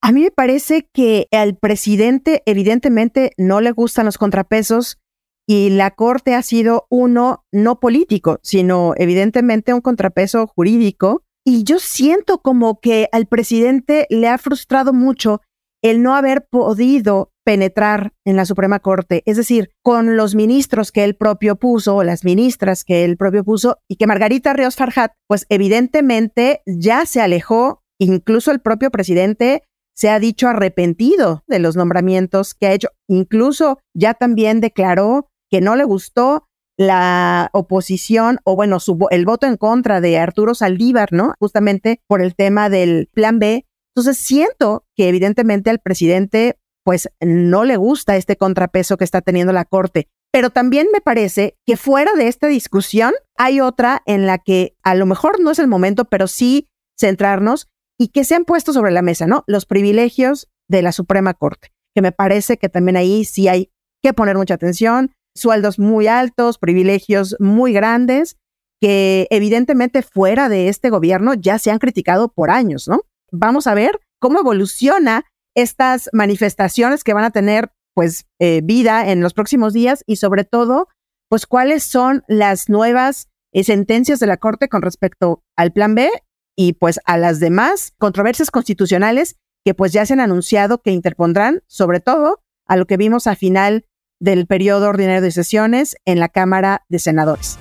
A 0.00 0.12
mí 0.12 0.22
me 0.22 0.30
parece 0.30 0.88
que 0.94 1.26
al 1.32 1.56
presidente 1.56 2.44
evidentemente 2.46 3.32
no 3.36 3.60
le 3.60 3.72
gustan 3.72 4.06
los 4.06 4.16
contrapesos 4.16 5.00
y 5.44 5.70
la 5.70 5.90
corte 5.90 6.36
ha 6.36 6.42
sido 6.42 6.86
uno 6.88 7.44
no 7.50 7.80
político, 7.80 8.38
sino 8.44 8.94
evidentemente 8.96 9.74
un 9.74 9.80
contrapeso 9.80 10.46
jurídico 10.46 11.24
y 11.44 11.64
yo 11.64 11.78
siento 11.78 12.38
como 12.38 12.80
que 12.80 13.08
al 13.12 13.26
presidente 13.26 14.06
le 14.10 14.28
ha 14.28 14.38
frustrado 14.38 14.92
mucho 14.92 15.40
el 15.82 16.02
no 16.02 16.14
haber 16.14 16.46
podido 16.50 17.32
penetrar 17.44 18.12
en 18.26 18.36
la 18.36 18.44
Suprema 18.44 18.80
Corte, 18.80 19.22
es 19.24 19.36
decir, 19.36 19.70
con 19.82 20.16
los 20.16 20.34
ministros 20.34 20.92
que 20.92 21.04
él 21.04 21.16
propio 21.16 21.56
puso, 21.56 21.96
o 21.96 22.04
las 22.04 22.24
ministras 22.24 22.84
que 22.84 23.04
él 23.04 23.16
propio 23.16 23.44
puso, 23.44 23.78
y 23.88 23.96
que 23.96 24.06
Margarita 24.06 24.52
Ríos 24.52 24.76
Farhat, 24.76 25.12
pues 25.26 25.46
evidentemente 25.48 26.62
ya 26.66 27.06
se 27.06 27.20
alejó, 27.20 27.82
incluso 27.98 28.50
el 28.50 28.60
propio 28.60 28.90
presidente 28.90 29.62
se 29.96 30.10
ha 30.10 30.18
dicho 30.18 30.48
arrepentido 30.48 31.42
de 31.46 31.58
los 31.58 31.76
nombramientos 31.76 32.54
que 32.54 32.66
ha 32.66 32.72
hecho, 32.72 32.88
incluso 33.08 33.80
ya 33.94 34.14
también 34.14 34.60
declaró 34.60 35.28
que 35.50 35.60
no 35.60 35.76
le 35.76 35.84
gustó 35.84 36.46
la 36.80 37.50
oposición 37.52 38.38
o 38.42 38.56
bueno, 38.56 38.78
el 39.10 39.26
voto 39.26 39.46
en 39.46 39.58
contra 39.58 40.00
de 40.00 40.16
Arturo 40.16 40.54
Saldívar, 40.54 41.12
¿no? 41.12 41.34
Justamente 41.38 42.00
por 42.06 42.22
el 42.22 42.34
tema 42.34 42.70
del 42.70 43.06
plan 43.12 43.38
B. 43.38 43.66
Entonces 43.94 44.16
siento 44.16 44.86
que 44.96 45.10
evidentemente 45.10 45.68
al 45.68 45.80
presidente 45.80 46.58
pues 46.82 47.10
no 47.20 47.64
le 47.64 47.76
gusta 47.76 48.16
este 48.16 48.36
contrapeso 48.36 48.96
que 48.96 49.04
está 49.04 49.20
teniendo 49.20 49.52
la 49.52 49.66
Corte. 49.66 50.08
Pero 50.32 50.48
también 50.48 50.88
me 50.90 51.02
parece 51.02 51.58
que 51.66 51.76
fuera 51.76 52.14
de 52.14 52.28
esta 52.28 52.46
discusión 52.46 53.12
hay 53.36 53.60
otra 53.60 54.00
en 54.06 54.24
la 54.24 54.38
que 54.38 54.74
a 54.82 54.94
lo 54.94 55.04
mejor 55.04 55.38
no 55.38 55.50
es 55.50 55.58
el 55.58 55.68
momento, 55.68 56.06
pero 56.06 56.28
sí 56.28 56.70
centrarnos 56.98 57.68
y 57.98 58.08
que 58.08 58.24
se 58.24 58.34
han 58.36 58.46
puesto 58.46 58.72
sobre 58.72 58.90
la 58.90 59.02
mesa, 59.02 59.26
¿no? 59.26 59.44
Los 59.46 59.66
privilegios 59.66 60.48
de 60.66 60.80
la 60.80 60.92
Suprema 60.92 61.34
Corte, 61.34 61.74
que 61.94 62.00
me 62.00 62.12
parece 62.12 62.56
que 62.56 62.70
también 62.70 62.96
ahí 62.96 63.26
sí 63.26 63.48
hay 63.48 63.70
que 64.02 64.14
poner 64.14 64.38
mucha 64.38 64.54
atención, 64.54 65.12
sueldos 65.34 65.78
muy 65.78 66.06
altos, 66.06 66.58
privilegios 66.58 67.36
muy 67.38 67.72
grandes, 67.72 68.36
que 68.80 69.26
evidentemente 69.30 70.02
fuera 70.02 70.48
de 70.48 70.68
este 70.68 70.90
gobierno 70.90 71.34
ya 71.34 71.58
se 71.58 71.70
han 71.70 71.78
criticado 71.78 72.32
por 72.32 72.50
años, 72.50 72.88
¿no? 72.88 73.02
Vamos 73.30 73.66
a 73.66 73.74
ver 73.74 74.00
cómo 74.18 74.40
evoluciona 74.40 75.24
estas 75.54 76.08
manifestaciones 76.12 77.04
que 77.04 77.14
van 77.14 77.24
a 77.24 77.30
tener 77.30 77.72
pues 77.94 78.26
eh, 78.38 78.60
vida 78.62 79.10
en 79.10 79.20
los 79.20 79.34
próximos 79.34 79.72
días 79.72 80.02
y 80.06 80.16
sobre 80.16 80.44
todo 80.44 80.88
pues 81.28 81.46
cuáles 81.46 81.84
son 81.84 82.24
las 82.28 82.68
nuevas 82.68 83.28
eh, 83.52 83.64
sentencias 83.64 84.20
de 84.20 84.26
la 84.26 84.36
Corte 84.36 84.68
con 84.68 84.82
respecto 84.82 85.42
al 85.56 85.72
Plan 85.72 85.94
B 85.94 86.10
y 86.56 86.74
pues 86.74 87.00
a 87.04 87.18
las 87.18 87.40
demás 87.40 87.92
controversias 87.98 88.50
constitucionales 88.50 89.36
que 89.64 89.74
pues 89.74 89.92
ya 89.92 90.06
se 90.06 90.14
han 90.14 90.20
anunciado 90.20 90.82
que 90.82 90.92
interpondrán 90.92 91.62
sobre 91.66 92.00
todo 92.00 92.42
a 92.66 92.76
lo 92.76 92.86
que 92.86 92.96
vimos 92.96 93.26
a 93.26 93.36
final 93.36 93.84
del 94.20 94.46
periodo 94.46 94.88
ordinario 94.88 95.22
de 95.22 95.32
sesiones 95.32 95.96
en 96.04 96.20
la 96.20 96.28
Cámara 96.28 96.84
de 96.88 96.98
Senadores. 96.98 97.58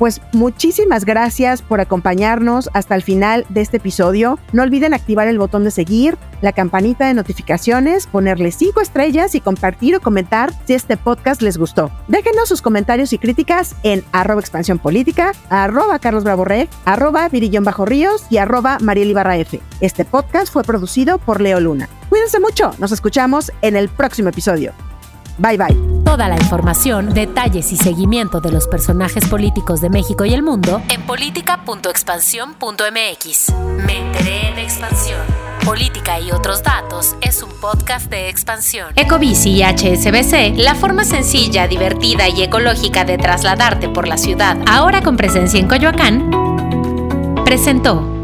Pues 0.00 0.22
muchísimas 0.32 1.04
gracias 1.04 1.60
por 1.60 1.82
acompañarnos 1.82 2.70
hasta 2.72 2.94
el 2.94 3.02
final 3.02 3.44
de 3.50 3.60
este 3.60 3.76
episodio. 3.76 4.38
No 4.54 4.62
olviden 4.62 4.94
activar 4.94 5.28
el 5.28 5.38
botón 5.38 5.62
de 5.62 5.70
seguir, 5.70 6.16
la 6.40 6.52
campanita 6.52 7.06
de 7.06 7.12
notificaciones, 7.12 8.06
ponerle 8.06 8.50
cinco 8.50 8.80
estrellas 8.80 9.34
y 9.34 9.42
compartir 9.42 9.94
o 9.94 10.00
comentar 10.00 10.54
si 10.64 10.72
este 10.72 10.96
podcast 10.96 11.42
les 11.42 11.58
gustó. 11.58 11.90
Déjenos 12.08 12.48
sus 12.48 12.62
comentarios 12.62 13.12
y 13.12 13.18
críticas 13.18 13.76
en 13.82 14.02
arroba 14.12 14.40
expansión 14.40 14.78
política, 14.78 15.32
arroba 15.50 15.98
Carlos 15.98 16.24
arroba 16.86 17.28
Virillón 17.28 17.64
Bajo 17.64 17.84
Ríos 17.84 18.24
y 18.30 18.38
arroba 18.38 18.78
Mariel 18.80 19.10
Ibarra 19.10 19.36
F. 19.36 19.60
Este 19.82 20.06
podcast 20.06 20.50
fue 20.50 20.64
producido 20.64 21.18
por 21.18 21.42
Leo 21.42 21.60
Luna. 21.60 21.90
Cuídense 22.08 22.40
mucho, 22.40 22.72
nos 22.78 22.90
escuchamos 22.90 23.52
en 23.60 23.76
el 23.76 23.90
próximo 23.90 24.30
episodio. 24.30 24.72
Bye 25.40 25.56
bye. 25.56 25.76
Toda 26.04 26.28
la 26.28 26.36
información, 26.36 27.12
detalles 27.14 27.72
y 27.72 27.76
seguimiento 27.76 28.40
de 28.40 28.52
los 28.52 28.68
personajes 28.68 29.26
políticos 29.26 29.80
de 29.80 29.88
México 29.88 30.26
y 30.26 30.34
el 30.34 30.42
mundo 30.42 30.82
en 30.90 31.00
política.expansión.mx. 31.02 33.54
Me 33.86 33.98
enteré 33.98 34.48
en 34.48 34.58
expansión. 34.58 35.20
Política 35.64 36.20
y 36.20 36.30
otros 36.30 36.62
datos 36.62 37.16
es 37.22 37.42
un 37.42 37.50
podcast 37.60 38.10
de 38.10 38.28
expansión. 38.28 38.92
Ecobici 38.96 39.50
y 39.50 39.62
HSBC, 39.62 40.58
la 40.58 40.74
forma 40.74 41.04
sencilla, 41.04 41.66
divertida 41.68 42.28
y 42.28 42.42
ecológica 42.42 43.04
de 43.04 43.16
trasladarte 43.16 43.88
por 43.88 44.08
la 44.08 44.18
ciudad, 44.18 44.58
ahora 44.66 45.00
con 45.02 45.16
presencia 45.16 45.60
en 45.60 45.68
Coyoacán, 45.68 46.30
presentó. 47.44 48.19